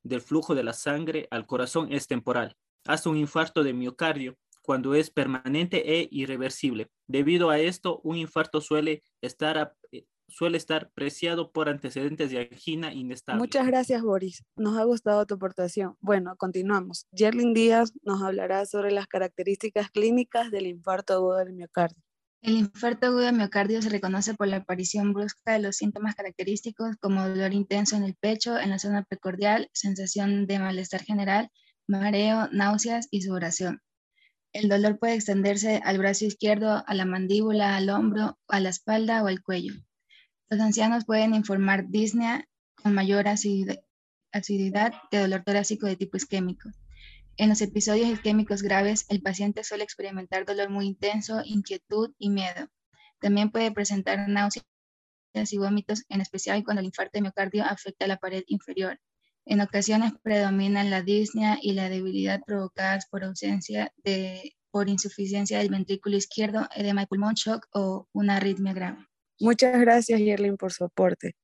del 0.03 0.21
flujo 0.21 0.55
de 0.55 0.63
la 0.63 0.73
sangre 0.73 1.27
al 1.31 1.45
corazón 1.45 1.91
es 1.91 2.07
temporal, 2.07 2.55
hasta 2.85 3.09
un 3.09 3.17
infarto 3.17 3.63
de 3.63 3.73
miocardio, 3.73 4.37
cuando 4.61 4.93
es 4.93 5.09
permanente 5.09 5.99
e 5.99 6.07
irreversible. 6.11 6.91
Debido 7.07 7.49
a 7.49 7.59
esto, 7.59 8.01
un 8.03 8.17
infarto 8.17 8.61
suele 8.61 9.03
estar 9.21 9.73
suele 10.29 10.57
estar 10.57 10.91
preciado 10.91 11.51
por 11.51 11.69
antecedentes 11.69 12.31
de 12.31 12.49
angina 12.51 12.93
inestable. 12.93 13.39
Muchas 13.39 13.67
gracias, 13.67 14.01
Boris. 14.01 14.43
Nos 14.55 14.77
ha 14.77 14.83
gustado 14.83 15.25
tu 15.25 15.35
aportación. 15.35 15.95
Bueno, 15.99 16.35
continuamos. 16.37 17.07
Jerlyn 17.13 17.53
Díaz 17.53 17.93
nos 18.03 18.21
hablará 18.21 18.65
sobre 18.65 18.91
las 18.91 19.07
características 19.07 19.89
clínicas 19.91 20.51
del 20.51 20.67
infarto 20.67 21.13
agudo 21.13 21.37
del 21.37 21.53
miocardio. 21.53 22.03
El 22.41 22.53
infarto 22.53 23.07
agudo 23.07 23.25
de 23.25 23.33
miocardio 23.33 23.81
se 23.81 23.89
reconoce 23.89 24.33
por 24.33 24.47
la 24.47 24.57
aparición 24.57 25.11
brusca 25.11 25.53
de 25.53 25.59
los 25.59 25.75
síntomas 25.75 26.15
característicos 26.15 26.95
como 27.01 27.27
dolor 27.27 27.53
intenso 27.53 27.97
en 27.97 28.03
el 28.03 28.15
pecho, 28.15 28.57
en 28.57 28.69
la 28.69 28.79
zona 28.79 29.03
precordial, 29.03 29.69
sensación 29.73 30.47
de 30.47 30.59
malestar 30.59 31.03
general, 31.03 31.49
mareo, 31.85 32.47
náuseas 32.53 33.09
y 33.11 33.23
sudoración. 33.23 33.81
El 34.53 34.69
dolor 34.69 34.97
puede 34.97 35.15
extenderse 35.15 35.81
al 35.83 35.97
brazo 35.97 36.25
izquierdo, 36.25 36.83
a 36.87 36.93
la 36.93 37.05
mandíbula, 37.05 37.75
al 37.75 37.89
hombro, 37.89 38.39
a 38.47 38.59
la 38.59 38.69
espalda 38.69 39.21
o 39.21 39.27
al 39.27 39.43
cuello. 39.43 39.73
Los 40.49 40.59
ancianos 40.61 41.05
pueden 41.05 41.35
informar 41.35 41.89
disnea 41.89 42.43
con 42.75 42.95
mayor 42.95 43.27
acididad 43.27 44.93
que 45.11 45.19
dolor 45.19 45.43
torácico 45.43 45.85
de 45.85 45.95
tipo 45.95 46.17
isquémico. 46.17 46.69
En 47.37 47.49
los 47.49 47.61
episodios 47.61 48.09
isquémicos 48.09 48.63
graves, 48.63 49.05
el 49.09 49.21
paciente 49.21 49.63
suele 49.63 49.83
experimentar 49.83 50.45
dolor 50.45 50.71
muy 50.71 50.87
intenso, 50.87 51.41
inquietud 51.45 52.13
y 52.17 52.31
miedo. 52.31 52.67
También 53.21 53.51
puede 53.51 53.71
presentar 53.71 54.27
náuseas 54.27 54.65
y 55.51 55.57
vómitos, 55.59 56.03
en 56.09 56.21
especial 56.21 56.63
cuando 56.63 56.79
el 56.79 56.87
infarto 56.87 57.11
de 57.13 57.21
miocardio 57.21 57.63
afecta 57.63 58.07
la 58.07 58.17
pared 58.17 58.43
inferior. 58.47 58.99
En 59.45 59.61
ocasiones 59.61 60.13
predominan 60.23 60.89
la 60.89 61.03
disnea 61.03 61.59
y 61.61 61.73
la 61.73 61.89
debilidad 61.89 62.41
provocadas 62.43 63.05
por 63.05 63.23
ausencia 63.23 63.93
de, 63.97 64.55
por 64.71 64.89
insuficiencia 64.89 65.59
del 65.59 65.69
ventrículo 65.69 66.17
izquierdo, 66.17 66.67
edema 66.75 67.01
de 67.01 67.07
pulmón, 67.07 67.35
shock 67.35 67.67
o 67.71 68.07
una 68.13 68.37
arritmia 68.37 68.73
grave. 68.73 69.08
Muchas 69.39 69.79
gracias, 69.79 70.19
Yerlin, 70.19 70.57
por 70.57 70.73
su 70.73 70.83
aporte. 70.83 71.35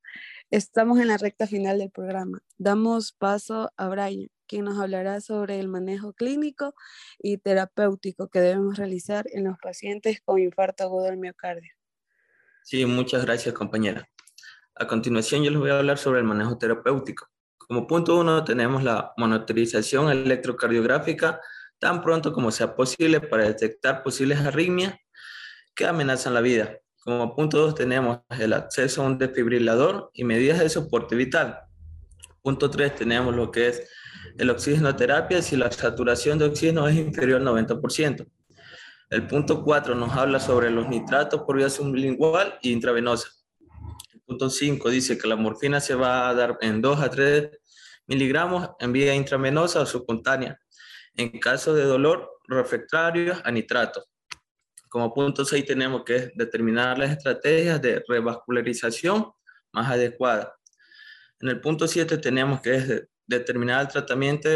Estamos 0.51 0.99
en 0.99 1.07
la 1.07 1.17
recta 1.17 1.47
final 1.47 1.79
del 1.79 1.91
programa. 1.91 2.39
Damos 2.57 3.13
paso 3.13 3.71
a 3.77 3.87
Brian, 3.87 4.27
quien 4.47 4.65
nos 4.65 4.77
hablará 4.79 5.21
sobre 5.21 5.59
el 5.59 5.69
manejo 5.69 6.13
clínico 6.13 6.73
y 7.19 7.37
terapéutico 7.37 8.27
que 8.27 8.41
debemos 8.41 8.77
realizar 8.77 9.25
en 9.31 9.45
los 9.45 9.57
pacientes 9.59 10.19
con 10.23 10.39
infarto 10.39 10.83
agudo 10.83 11.05
del 11.05 11.17
miocardio. 11.17 11.71
Sí, 12.63 12.85
muchas 12.85 13.25
gracias, 13.25 13.55
compañera. 13.55 14.09
A 14.75 14.87
continuación, 14.87 15.43
yo 15.43 15.51
les 15.51 15.59
voy 15.59 15.69
a 15.69 15.79
hablar 15.79 15.97
sobre 15.97 16.19
el 16.19 16.25
manejo 16.25 16.57
terapéutico. 16.57 17.27
Como 17.57 17.87
punto 17.87 18.19
uno, 18.19 18.43
tenemos 18.43 18.83
la 18.83 19.13
monitorización 19.17 20.11
electrocardiográfica 20.11 21.39
tan 21.79 22.01
pronto 22.01 22.33
como 22.33 22.51
sea 22.51 22.75
posible 22.75 23.21
para 23.21 23.45
detectar 23.45 24.03
posibles 24.03 24.39
arritmias 24.39 24.95
que 25.73 25.85
amenazan 25.85 26.33
la 26.33 26.41
vida. 26.41 26.77
Como 27.05 27.35
punto 27.35 27.59
dos, 27.59 27.75
tenemos 27.75 28.21
el 28.31 28.51
acceso 28.51 29.03
a 29.03 29.05
un 29.05 29.19
desfibrilador 29.19 30.09
y 30.15 30.23
medidas 30.23 30.57
de 30.57 30.69
soporte 30.69 31.15
vital. 31.15 31.59
Punto 32.41 32.67
tres, 32.71 32.95
tenemos 32.95 33.35
lo 33.35 33.51
que 33.51 33.67
es 33.67 33.87
el 34.39 34.49
oxigenoterapia 34.49 35.39
si 35.43 35.55
la 35.55 35.71
saturación 35.71 36.39
de 36.39 36.45
oxígeno 36.45 36.87
es 36.87 36.95
inferior 36.95 37.41
al 37.41 37.47
90%. 37.47 38.25
El 39.11 39.27
punto 39.27 39.63
4 39.63 39.93
nos 39.93 40.13
habla 40.13 40.39
sobre 40.39 40.71
los 40.71 40.87
nitratos 40.89 41.43
por 41.43 41.57
vía 41.57 41.69
sublingual 41.69 42.57
e 42.63 42.69
intravenosa. 42.69 43.29
El 44.11 44.21
punto 44.21 44.49
5 44.49 44.89
dice 44.89 45.15
que 45.15 45.27
la 45.27 45.35
morfina 45.35 45.79
se 45.79 45.93
va 45.93 46.27
a 46.27 46.33
dar 46.33 46.57
en 46.61 46.81
2 46.81 47.01
a 47.01 47.09
3 47.11 47.51
miligramos 48.07 48.71
en 48.79 48.91
vía 48.91 49.13
intravenosa 49.13 49.79
o 49.79 49.85
subcutánea 49.85 50.59
en 51.17 51.39
caso 51.39 51.75
de 51.75 51.83
dolor 51.83 52.31
refractario 52.47 53.35
a 53.43 53.51
nitrato. 53.51 54.03
Como 54.89 55.13
punto 55.13 55.43
6 55.43 55.65
tenemos 55.65 56.03
que 56.03 56.31
determinar 56.35 56.97
las 56.97 57.11
estrategias 57.11 57.81
de 57.81 58.03
revascularización 58.07 59.31
más 59.71 59.91
adecuadas. 59.91 60.49
En 61.39 61.49
el 61.49 61.59
punto 61.59 61.87
7 61.87 62.17
tenemos 62.17 62.61
que 62.61 62.75
es 62.75 63.07
determinar 63.25 63.81
el 63.81 63.87
tratamiento 63.87 64.49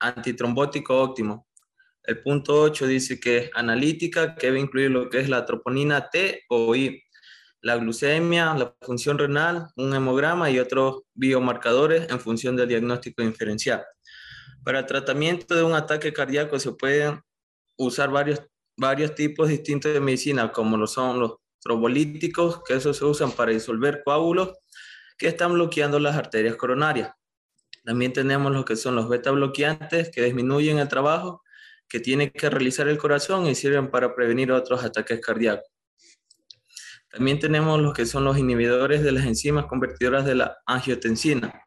antitrombótico 0.00 1.00
óptimo. 1.00 1.46
El 2.02 2.22
punto 2.22 2.62
8 2.62 2.86
dice 2.86 3.20
que 3.20 3.36
es 3.36 3.50
analítica, 3.54 4.34
que 4.34 4.46
debe 4.46 4.60
incluir 4.60 4.90
lo 4.90 5.08
que 5.10 5.20
es 5.20 5.28
la 5.28 5.44
troponina 5.44 6.08
T 6.08 6.44
o 6.48 6.74
I, 6.74 7.02
la 7.60 7.76
glucemia, 7.76 8.54
la 8.54 8.74
función 8.80 9.18
renal, 9.18 9.68
un 9.76 9.94
hemograma 9.94 10.50
y 10.50 10.58
otros 10.58 11.02
biomarcadores 11.14 12.10
en 12.10 12.20
función 12.20 12.56
del 12.56 12.68
diagnóstico 12.68 13.22
diferencial. 13.22 13.84
Para 14.64 14.80
el 14.80 14.86
tratamiento 14.86 15.54
de 15.54 15.62
un 15.62 15.74
ataque 15.74 16.12
cardíaco 16.12 16.58
se 16.58 16.72
pueden 16.72 17.20
usar 17.76 18.10
varios, 18.10 18.42
varios 18.78 19.14
tipos 19.14 19.48
distintos 19.48 19.92
de 19.92 20.00
medicina, 20.00 20.52
como 20.52 20.76
lo 20.76 20.86
son 20.86 21.18
los 21.20 21.34
trombolíticos, 21.60 22.62
que 22.64 22.74
esos 22.74 22.96
se 22.96 23.04
usan 23.04 23.32
para 23.32 23.52
disolver 23.52 24.02
coágulos 24.04 24.54
que 25.18 25.26
están 25.26 25.52
bloqueando 25.52 25.98
las 25.98 26.16
arterias 26.16 26.54
coronarias. 26.54 27.12
También 27.84 28.12
tenemos 28.12 28.52
lo 28.52 28.64
que 28.64 28.76
son 28.76 28.94
los 28.94 29.08
beta 29.08 29.32
bloqueantes 29.32 30.10
que 30.10 30.22
disminuyen 30.22 30.78
el 30.78 30.88
trabajo 30.88 31.42
que 31.88 32.00
tiene 32.00 32.30
que 32.30 32.50
realizar 32.50 32.86
el 32.86 32.98
corazón 32.98 33.46
y 33.46 33.54
sirven 33.54 33.90
para 33.90 34.14
prevenir 34.14 34.52
otros 34.52 34.84
ataques 34.84 35.20
cardíacos. 35.20 35.66
También 37.10 37.38
tenemos 37.40 37.80
lo 37.80 37.92
que 37.92 38.06
son 38.06 38.24
los 38.24 38.38
inhibidores 38.38 39.02
de 39.02 39.10
las 39.10 39.24
enzimas 39.24 39.66
convertidoras 39.66 40.24
de 40.24 40.34
la 40.36 40.58
angiotensina, 40.66 41.64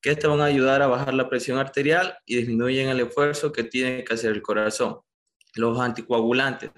que 0.00 0.10
estas 0.10 0.30
van 0.30 0.42
a 0.42 0.44
ayudar 0.44 0.82
a 0.82 0.86
bajar 0.86 1.14
la 1.14 1.28
presión 1.28 1.58
arterial 1.58 2.18
y 2.26 2.36
disminuyen 2.36 2.88
el 2.88 3.00
esfuerzo 3.00 3.50
que 3.50 3.64
tiene 3.64 4.04
que 4.04 4.14
hacer 4.14 4.32
el 4.32 4.42
corazón. 4.42 5.00
Los 5.54 5.78
anticoagulantes 5.78 6.70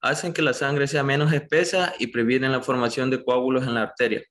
hacen 0.00 0.32
que 0.32 0.42
la 0.42 0.54
sangre 0.54 0.86
sea 0.86 1.02
menos 1.02 1.32
espesa 1.32 1.94
y 1.98 2.06
previenen 2.06 2.52
la 2.52 2.62
formación 2.62 3.10
de 3.10 3.22
coágulos 3.22 3.66
en 3.66 3.74
la 3.74 3.82
arteria. 3.82 4.22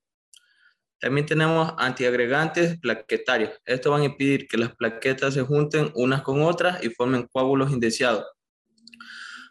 También 0.99 1.25
tenemos 1.25 1.73
antiagregantes 1.77 2.77
plaquetarios. 2.79 3.51
Estos 3.65 3.91
van 3.91 4.01
a 4.01 4.05
impedir 4.05 4.47
que 4.47 4.57
las 4.57 4.75
plaquetas 4.75 5.33
se 5.33 5.43
junten 5.43 5.91
unas 5.95 6.23
con 6.23 6.41
otras 6.41 6.83
y 6.83 6.89
formen 6.89 7.27
coágulos 7.31 7.71
indeseados. 7.71 8.25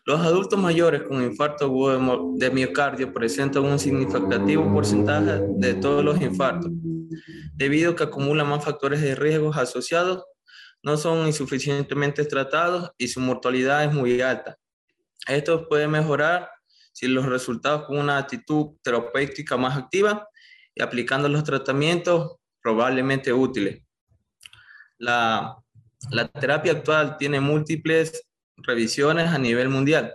Los 0.04 0.20
adultos 0.20 0.58
mayores 0.58 1.02
con 1.02 1.22
infarto 1.22 1.66
agudo 1.66 2.32
de 2.36 2.50
miocardio 2.50 3.12
presentan 3.12 3.64
un 3.64 3.78
significativo 3.78 4.70
porcentaje 4.72 5.42
de 5.56 5.74
todos 5.74 6.02
los 6.02 6.20
infartos, 6.20 6.70
debido 7.54 7.92
a 7.92 7.96
que 7.96 8.04
acumulan 8.04 8.48
más 8.48 8.64
factores 8.64 9.02
de 9.02 9.14
riesgo 9.14 9.52
asociados, 9.52 10.24
no 10.82 10.96
son 10.96 11.26
insuficientemente 11.26 12.24
tratados 12.24 12.90
y 12.98 13.08
su 13.08 13.20
mortalidad 13.20 13.84
es 13.84 13.92
muy 13.92 14.20
alta. 14.20 14.56
Esto 15.26 15.68
puede 15.68 15.88
mejorar 15.88 16.50
si 16.92 17.06
los 17.06 17.26
resultados 17.26 17.86
con 17.86 17.98
una 17.98 18.18
actitud 18.18 18.76
terapéutica 18.82 19.56
más 19.56 19.76
activa 19.76 20.28
y 20.74 20.82
aplicando 20.82 21.28
los 21.28 21.44
tratamientos 21.44 22.36
probablemente 22.62 23.32
útiles. 23.32 23.82
La, 24.98 25.56
la 26.10 26.28
terapia 26.28 26.72
actual 26.72 27.16
tiene 27.16 27.40
múltiples 27.40 28.28
revisiones 28.56 29.28
a 29.28 29.38
nivel 29.38 29.68
mundial. 29.68 30.14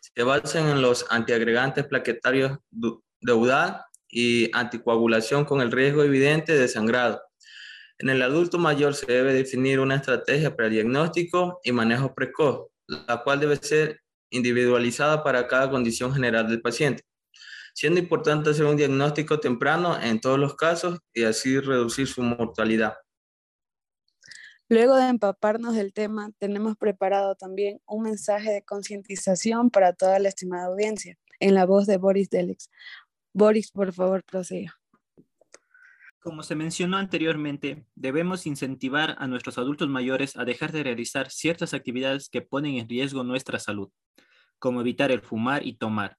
Se 0.00 0.22
basan 0.22 0.68
en 0.68 0.82
los 0.82 1.06
antiagregantes 1.10 1.86
plaquetarios 1.86 2.58
de 2.70 3.32
UDAL 3.32 3.84
y 4.08 4.50
anticoagulación 4.56 5.44
con 5.44 5.60
el 5.60 5.70
riesgo 5.70 6.02
evidente 6.02 6.54
de 6.54 6.68
sangrado. 6.68 7.20
En 7.98 8.10
el 8.10 8.22
adulto 8.22 8.58
mayor 8.58 8.94
se 8.94 9.06
debe 9.06 9.32
definir 9.32 9.80
una 9.80 9.96
estrategia 9.96 10.54
para 10.54 10.68
diagnóstico 10.68 11.60
y 11.64 11.72
manejo 11.72 12.14
precoz, 12.14 12.68
la 12.86 13.22
cual 13.22 13.40
debe 13.40 13.56
ser 13.56 14.00
individualizada 14.30 15.22
para 15.22 15.46
cada 15.46 15.70
condición 15.70 16.12
general 16.12 16.48
del 16.48 16.60
paciente 16.60 17.02
siendo 17.76 18.00
importante 18.00 18.48
hacer 18.48 18.64
un 18.64 18.78
diagnóstico 18.78 19.38
temprano 19.38 20.00
en 20.00 20.18
todos 20.18 20.38
los 20.38 20.56
casos 20.56 20.98
y 21.12 21.24
así 21.24 21.60
reducir 21.60 22.06
su 22.06 22.22
mortalidad. 22.22 22.94
Luego 24.70 24.96
de 24.96 25.08
empaparnos 25.08 25.74
del 25.74 25.92
tema, 25.92 26.30
tenemos 26.38 26.76
preparado 26.78 27.34
también 27.34 27.82
un 27.86 28.04
mensaje 28.04 28.50
de 28.50 28.62
concientización 28.62 29.70
para 29.70 29.92
toda 29.92 30.18
la 30.18 30.30
estimada 30.30 30.64
audiencia, 30.64 31.18
en 31.38 31.54
la 31.54 31.66
voz 31.66 31.86
de 31.86 31.98
Boris 31.98 32.30
Delix. 32.30 32.70
Boris, 33.34 33.70
por 33.70 33.92
favor, 33.92 34.24
prosiga. 34.24 34.74
Como 36.26 36.42
se 36.42 36.56
mencionó 36.56 36.96
anteriormente, 36.96 37.86
debemos 37.94 38.48
incentivar 38.48 39.14
a 39.20 39.28
nuestros 39.28 39.58
adultos 39.58 39.88
mayores 39.88 40.36
a 40.36 40.44
dejar 40.44 40.72
de 40.72 40.82
realizar 40.82 41.30
ciertas 41.30 41.72
actividades 41.72 42.28
que 42.28 42.42
ponen 42.42 42.78
en 42.78 42.88
riesgo 42.88 43.22
nuestra 43.22 43.60
salud, 43.60 43.92
como 44.58 44.80
evitar 44.80 45.12
el 45.12 45.20
fumar 45.20 45.64
y 45.64 45.76
tomar, 45.76 46.18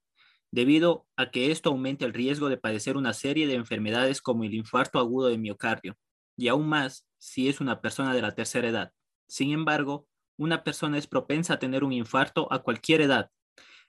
debido 0.49 1.05
a 1.17 1.29
que 1.29 1.51
esto 1.51 1.71
aumenta 1.71 2.05
el 2.05 2.13
riesgo 2.13 2.47
de 2.47 2.55
padecer 2.55 2.95
una 2.95 3.11
serie 3.11 3.47
de 3.47 3.55
enfermedades 3.55 4.21
como 4.21 4.45
el 4.45 4.53
infarto 4.53 4.97
agudo 4.97 5.27
de 5.27 5.37
miocardio, 5.37 5.97
y 6.37 6.47
aún 6.47 6.69
más 6.69 7.05
si 7.17 7.49
es 7.49 7.59
una 7.59 7.81
persona 7.81 8.13
de 8.13 8.21
la 8.21 8.33
tercera 8.33 8.69
edad. 8.69 8.93
Sin 9.27 9.51
embargo, 9.51 10.07
una 10.37 10.63
persona 10.63 10.97
es 10.97 11.07
propensa 11.07 11.55
a 11.55 11.59
tener 11.59 11.83
un 11.83 11.91
infarto 11.91 12.47
a 12.49 12.63
cualquier 12.63 13.01
edad. 13.01 13.29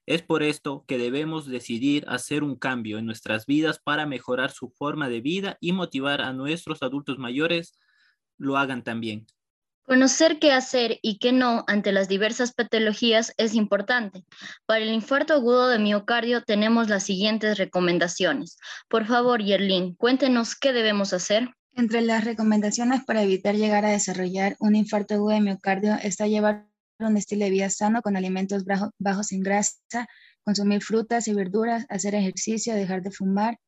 Es 0.09 0.23
por 0.23 0.42
esto 0.42 0.87
que 0.88 0.97
debemos 0.97 1.47
decidir 1.47 2.07
hacer 2.09 2.42
un 2.42 2.57
cambio 2.57 2.97
en 2.97 3.05
nuestras 3.05 3.44
vidas 3.44 3.79
para 3.79 4.07
mejorar 4.07 4.51
su 4.51 4.71
forma 4.71 5.11
de 5.11 5.21
vida 5.21 5.59
y 5.61 5.73
motivar 5.73 6.23
a 6.23 6.33
nuestros 6.33 6.83
adultos 6.83 7.18
mayores 7.18 7.75
lo 8.38 8.57
hagan 8.57 8.83
también. 8.83 9.27
Conocer 9.83 10.38
qué 10.38 10.51
hacer 10.53 10.99
y 11.03 11.18
qué 11.18 11.33
no 11.33 11.62
ante 11.66 11.92
las 11.92 12.09
diversas 12.09 12.55
patologías 12.55 13.35
es 13.37 13.55
importante. 13.55 14.25
Para 14.64 14.83
el 14.83 14.94
infarto 14.94 15.35
agudo 15.35 15.68
de 15.68 15.79
miocardio 15.79 16.42
tenemos 16.42 16.88
las 16.88 17.03
siguientes 17.03 17.59
recomendaciones. 17.59 18.57
Por 18.88 19.05
favor, 19.05 19.42
Yerlin, 19.42 19.94
cuéntenos 19.94 20.57
qué 20.57 20.73
debemos 20.73 21.12
hacer. 21.12 21.51
Entre 21.75 22.01
las 22.01 22.25
recomendaciones 22.25 23.05
para 23.05 23.25
evitar 23.25 23.57
llegar 23.57 23.85
a 23.85 23.90
desarrollar 23.90 24.57
un 24.59 24.75
infarto 24.75 25.12
agudo 25.12 25.35
de 25.35 25.42
miocardio 25.42 25.97
está 26.03 26.27
llevar 26.27 26.66
un 27.07 27.17
estilo 27.17 27.45
de 27.45 27.51
vida 27.51 27.71
sano 27.71 28.03
con 28.03 28.17
alimentos 28.17 28.65
bajos 28.99 29.33
en 29.33 29.41
grasa, 29.41 30.09
consumir 30.43 30.83
frutas 30.83 31.29
y 31.29 31.35
verduras, 31.35 31.87
hacer 31.89 32.15
ejercicio, 32.15 32.75
dejar 32.75 33.03
de 33.03 33.11
fumar, 33.11 33.59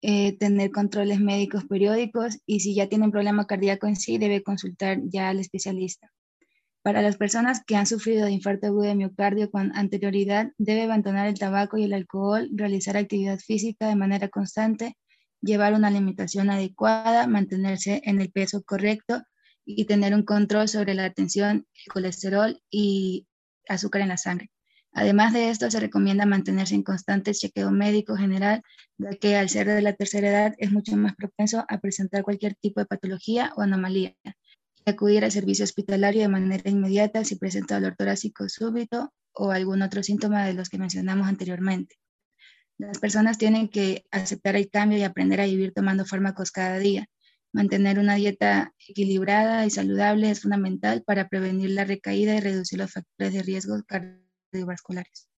eh, 0.00 0.36
tener 0.38 0.70
controles 0.70 1.20
médicos 1.20 1.64
periódicos 1.64 2.38
y 2.46 2.60
si 2.60 2.74
ya 2.74 2.88
tiene 2.88 3.04
un 3.04 3.12
problema 3.12 3.46
cardíaco 3.46 3.86
en 3.86 3.96
sí, 3.96 4.18
debe 4.18 4.42
consultar 4.42 4.98
ya 5.04 5.28
al 5.28 5.38
especialista. 5.38 6.10
Para 6.82 7.02
las 7.02 7.16
personas 7.16 7.62
que 7.64 7.76
han 7.76 7.86
sufrido 7.86 8.26
de 8.26 8.32
infarto 8.32 8.66
agudo 8.66 8.82
de 8.82 8.96
miocardio 8.96 9.50
con 9.50 9.76
anterioridad, 9.76 10.50
debe 10.58 10.82
abandonar 10.82 11.28
el 11.28 11.38
tabaco 11.38 11.78
y 11.78 11.84
el 11.84 11.92
alcohol, 11.92 12.48
realizar 12.52 12.96
actividad 12.96 13.38
física 13.38 13.86
de 13.86 13.94
manera 13.94 14.28
constante 14.28 14.96
llevar 15.40 15.74
una 15.74 15.88
alimentación 15.88 16.50
adecuada, 16.50 17.26
mantenerse 17.26 18.00
en 18.04 18.20
el 18.20 18.30
peso 18.30 18.62
correcto 18.62 19.22
y 19.64 19.84
tener 19.84 20.14
un 20.14 20.22
control 20.22 20.68
sobre 20.68 20.94
la 20.94 21.12
tensión, 21.12 21.66
el 21.86 21.92
colesterol 21.92 22.60
y 22.70 23.26
azúcar 23.68 24.02
en 24.02 24.08
la 24.08 24.16
sangre. 24.16 24.50
Además 24.94 25.32
de 25.32 25.48
esto, 25.48 25.70
se 25.70 25.80
recomienda 25.80 26.26
mantenerse 26.26 26.74
en 26.74 26.82
constante 26.82 27.32
chequeo 27.32 27.70
médico 27.70 28.14
general, 28.14 28.62
ya 28.98 29.10
que 29.16 29.36
al 29.36 29.48
ser 29.48 29.66
de 29.66 29.80
la 29.80 29.94
tercera 29.94 30.28
edad 30.28 30.54
es 30.58 30.70
mucho 30.70 30.96
más 30.96 31.14
propenso 31.16 31.64
a 31.68 31.78
presentar 31.78 32.22
cualquier 32.22 32.54
tipo 32.56 32.80
de 32.80 32.86
patología 32.86 33.52
o 33.56 33.62
anomalía. 33.62 34.14
Y 34.84 34.90
acudir 34.90 35.24
al 35.24 35.32
servicio 35.32 35.64
hospitalario 35.64 36.22
de 36.22 36.28
manera 36.28 36.68
inmediata 36.68 37.24
si 37.24 37.36
presenta 37.36 37.76
dolor 37.76 37.94
torácico 37.96 38.48
súbito 38.48 39.14
o 39.32 39.50
algún 39.50 39.80
otro 39.80 40.02
síntoma 40.02 40.44
de 40.44 40.54
los 40.54 40.68
que 40.68 40.78
mencionamos 40.78 41.26
anteriormente. 41.26 41.96
Las 42.76 42.98
personas 42.98 43.38
tienen 43.38 43.68
que 43.68 44.04
aceptar 44.10 44.56
el 44.56 44.68
cambio 44.68 44.98
y 44.98 45.04
aprender 45.04 45.40
a 45.40 45.46
vivir 45.46 45.72
tomando 45.72 46.04
fármacos 46.04 46.50
cada 46.50 46.78
día. 46.78 47.06
Mantener 47.52 47.98
una 47.98 48.14
dieta 48.14 48.74
equilibrada 48.88 49.66
y 49.66 49.70
saludable 49.70 50.30
es 50.30 50.42
fundamental 50.42 51.02
para 51.02 51.28
prevenir 51.28 51.70
la 51.70 51.84
recaída 51.84 52.34
y 52.34 52.40
reducir 52.40 52.78
los 52.78 52.92
factores 52.92 53.34
de 53.34 53.42
riesgo 53.42 53.82
cardiovasculares. 53.86 55.31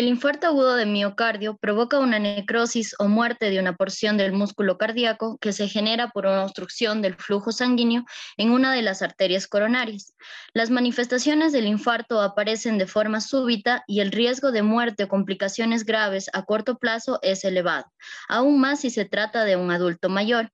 El 0.00 0.08
infarto 0.08 0.46
agudo 0.46 0.76
de 0.76 0.86
miocardio 0.86 1.58
provoca 1.58 1.98
una 1.98 2.18
necrosis 2.18 2.94
o 2.98 3.06
muerte 3.06 3.50
de 3.50 3.60
una 3.60 3.76
porción 3.76 4.16
del 4.16 4.32
músculo 4.32 4.78
cardíaco 4.78 5.36
que 5.42 5.52
se 5.52 5.68
genera 5.68 6.08
por 6.08 6.24
una 6.24 6.42
obstrucción 6.42 7.02
del 7.02 7.16
flujo 7.16 7.52
sanguíneo 7.52 8.06
en 8.38 8.50
una 8.50 8.72
de 8.72 8.80
las 8.80 9.02
arterias 9.02 9.46
coronarias. 9.46 10.14
Las 10.54 10.70
manifestaciones 10.70 11.52
del 11.52 11.66
infarto 11.66 12.22
aparecen 12.22 12.78
de 12.78 12.86
forma 12.86 13.20
súbita 13.20 13.84
y 13.86 14.00
el 14.00 14.10
riesgo 14.10 14.52
de 14.52 14.62
muerte 14.62 15.04
o 15.04 15.08
complicaciones 15.08 15.84
graves 15.84 16.30
a 16.32 16.46
corto 16.46 16.78
plazo 16.78 17.18
es 17.20 17.44
elevado, 17.44 17.84
aún 18.26 18.58
más 18.58 18.80
si 18.80 18.88
se 18.88 19.04
trata 19.04 19.44
de 19.44 19.56
un 19.56 19.70
adulto 19.70 20.08
mayor. 20.08 20.50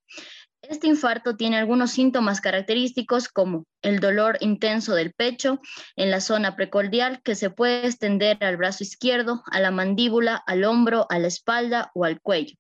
Este 0.68 0.88
infarto 0.88 1.36
tiene 1.36 1.58
algunos 1.58 1.92
síntomas 1.92 2.40
característicos 2.40 3.28
como 3.28 3.66
el 3.82 4.00
dolor 4.00 4.36
intenso 4.40 4.94
del 4.94 5.12
pecho 5.12 5.60
en 5.94 6.10
la 6.10 6.20
zona 6.20 6.56
precordial 6.56 7.20
que 7.22 7.36
se 7.36 7.50
puede 7.50 7.86
extender 7.86 8.42
al 8.42 8.56
brazo 8.56 8.82
izquierdo, 8.82 9.42
a 9.52 9.60
la 9.60 9.70
mandíbula, 9.70 10.42
al 10.46 10.64
hombro, 10.64 11.06
a 11.08 11.18
la 11.20 11.28
espalda 11.28 11.90
o 11.94 12.04
al 12.04 12.20
cuello. 12.20 12.56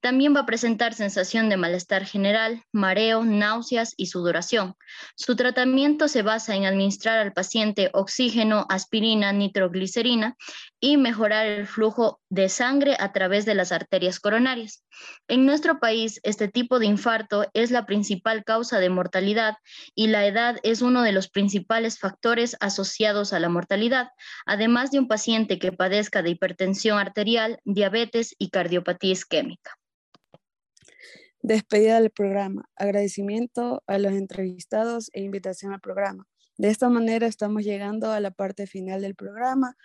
También 0.00 0.34
va 0.36 0.40
a 0.40 0.46
presentar 0.46 0.94
sensación 0.94 1.48
de 1.48 1.56
malestar 1.56 2.04
general, 2.04 2.62
mareo, 2.72 3.24
náuseas 3.24 3.94
y 3.96 4.06
sudoración. 4.06 4.74
Su 5.16 5.36
tratamiento 5.36 6.08
se 6.08 6.22
basa 6.22 6.54
en 6.54 6.66
administrar 6.66 7.18
al 7.18 7.32
paciente 7.32 7.90
oxígeno, 7.94 8.66
aspirina, 8.68 9.32
nitroglicerina 9.32 10.36
y 10.84 10.98
mejorar 10.98 11.46
el 11.46 11.66
flujo 11.66 12.20
de 12.28 12.50
sangre 12.50 12.94
a 13.00 13.10
través 13.10 13.46
de 13.46 13.54
las 13.54 13.72
arterias 13.72 14.20
coronarias. 14.20 14.84
En 15.28 15.46
nuestro 15.46 15.80
país, 15.80 16.20
este 16.24 16.46
tipo 16.46 16.78
de 16.78 16.84
infarto 16.84 17.46
es 17.54 17.70
la 17.70 17.86
principal 17.86 18.44
causa 18.44 18.78
de 18.80 18.90
mortalidad 18.90 19.54
y 19.94 20.08
la 20.08 20.26
edad 20.26 20.58
es 20.62 20.82
uno 20.82 21.00
de 21.00 21.12
los 21.12 21.30
principales 21.30 21.98
factores 21.98 22.54
asociados 22.60 23.32
a 23.32 23.40
la 23.40 23.48
mortalidad, 23.48 24.08
además 24.44 24.90
de 24.90 24.98
un 24.98 25.08
paciente 25.08 25.58
que 25.58 25.72
padezca 25.72 26.20
de 26.20 26.32
hipertensión 26.32 26.98
arterial, 26.98 27.60
diabetes 27.64 28.34
y 28.38 28.50
cardiopatía 28.50 29.12
isquémica. 29.12 29.78
Despedida 31.40 31.98
del 31.98 32.10
programa. 32.10 32.68
Agradecimiento 32.76 33.82
a 33.86 33.96
los 33.96 34.12
entrevistados 34.12 35.08
e 35.14 35.22
invitación 35.22 35.72
al 35.72 35.80
programa. 35.80 36.26
De 36.58 36.68
esta 36.68 36.90
manera 36.90 37.26
estamos 37.26 37.64
llegando 37.64 38.12
a 38.12 38.20
la 38.20 38.32
parte 38.32 38.66
final 38.66 39.00
del 39.00 39.14
programa. 39.14 39.76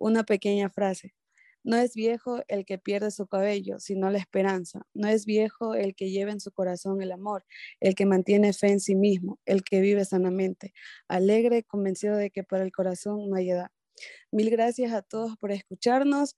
Una 0.00 0.24
pequeña 0.24 0.70
frase. 0.70 1.14
No 1.62 1.76
es 1.76 1.94
viejo 1.94 2.40
el 2.48 2.64
que 2.64 2.78
pierde 2.78 3.10
su 3.10 3.26
cabello, 3.26 3.78
sino 3.80 4.08
la 4.10 4.16
esperanza. 4.16 4.86
No 4.94 5.08
es 5.08 5.26
viejo 5.26 5.74
el 5.74 5.94
que 5.94 6.10
lleva 6.10 6.32
en 6.32 6.40
su 6.40 6.52
corazón 6.52 7.02
el 7.02 7.12
amor, 7.12 7.44
el 7.80 7.94
que 7.94 8.06
mantiene 8.06 8.54
fe 8.54 8.68
en 8.68 8.80
sí 8.80 8.94
mismo, 8.94 9.38
el 9.44 9.62
que 9.62 9.82
vive 9.82 10.06
sanamente, 10.06 10.72
alegre, 11.06 11.64
convencido 11.64 12.16
de 12.16 12.30
que 12.30 12.44
para 12.44 12.64
el 12.64 12.72
corazón 12.72 13.28
no 13.28 13.36
hay 13.36 13.50
edad. 13.50 13.68
Mil 14.32 14.48
gracias 14.48 14.92
a 14.92 15.02
todos 15.02 15.36
por 15.36 15.52
escucharnos 15.52 16.34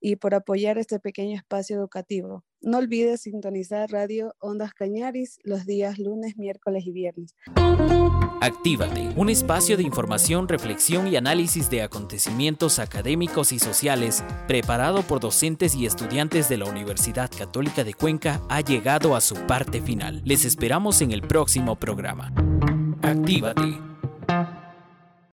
y 0.00 0.16
por 0.16 0.34
apoyar 0.34 0.78
este 0.78 0.98
pequeño 0.98 1.36
espacio 1.36 1.76
educativo. 1.76 2.44
No 2.62 2.78
olvides 2.78 3.22
sintonizar 3.22 3.90
Radio 3.90 4.34
Ondas 4.38 4.74
Cañaris 4.74 5.38
los 5.44 5.66
días 5.66 5.98
lunes, 5.98 6.36
miércoles 6.36 6.84
y 6.86 6.92
viernes. 6.92 7.34
Actívate, 8.42 9.10
un 9.16 9.28
espacio 9.28 9.76
de 9.76 9.82
información, 9.82 10.48
reflexión 10.48 11.06
y 11.06 11.16
análisis 11.16 11.68
de 11.68 11.82
acontecimientos 11.82 12.78
académicos 12.78 13.52
y 13.52 13.58
sociales, 13.58 14.24
preparado 14.48 15.02
por 15.02 15.20
docentes 15.20 15.74
y 15.74 15.84
estudiantes 15.84 16.48
de 16.48 16.56
la 16.56 16.64
Universidad 16.64 17.30
Católica 17.30 17.84
de 17.84 17.92
Cuenca, 17.92 18.40
ha 18.48 18.62
llegado 18.62 19.14
a 19.14 19.20
su 19.20 19.34
parte 19.46 19.82
final. 19.82 20.22
Les 20.24 20.46
esperamos 20.46 21.02
en 21.02 21.12
el 21.12 21.20
próximo 21.20 21.76
programa. 21.76 22.32
Actívate. 23.02 23.89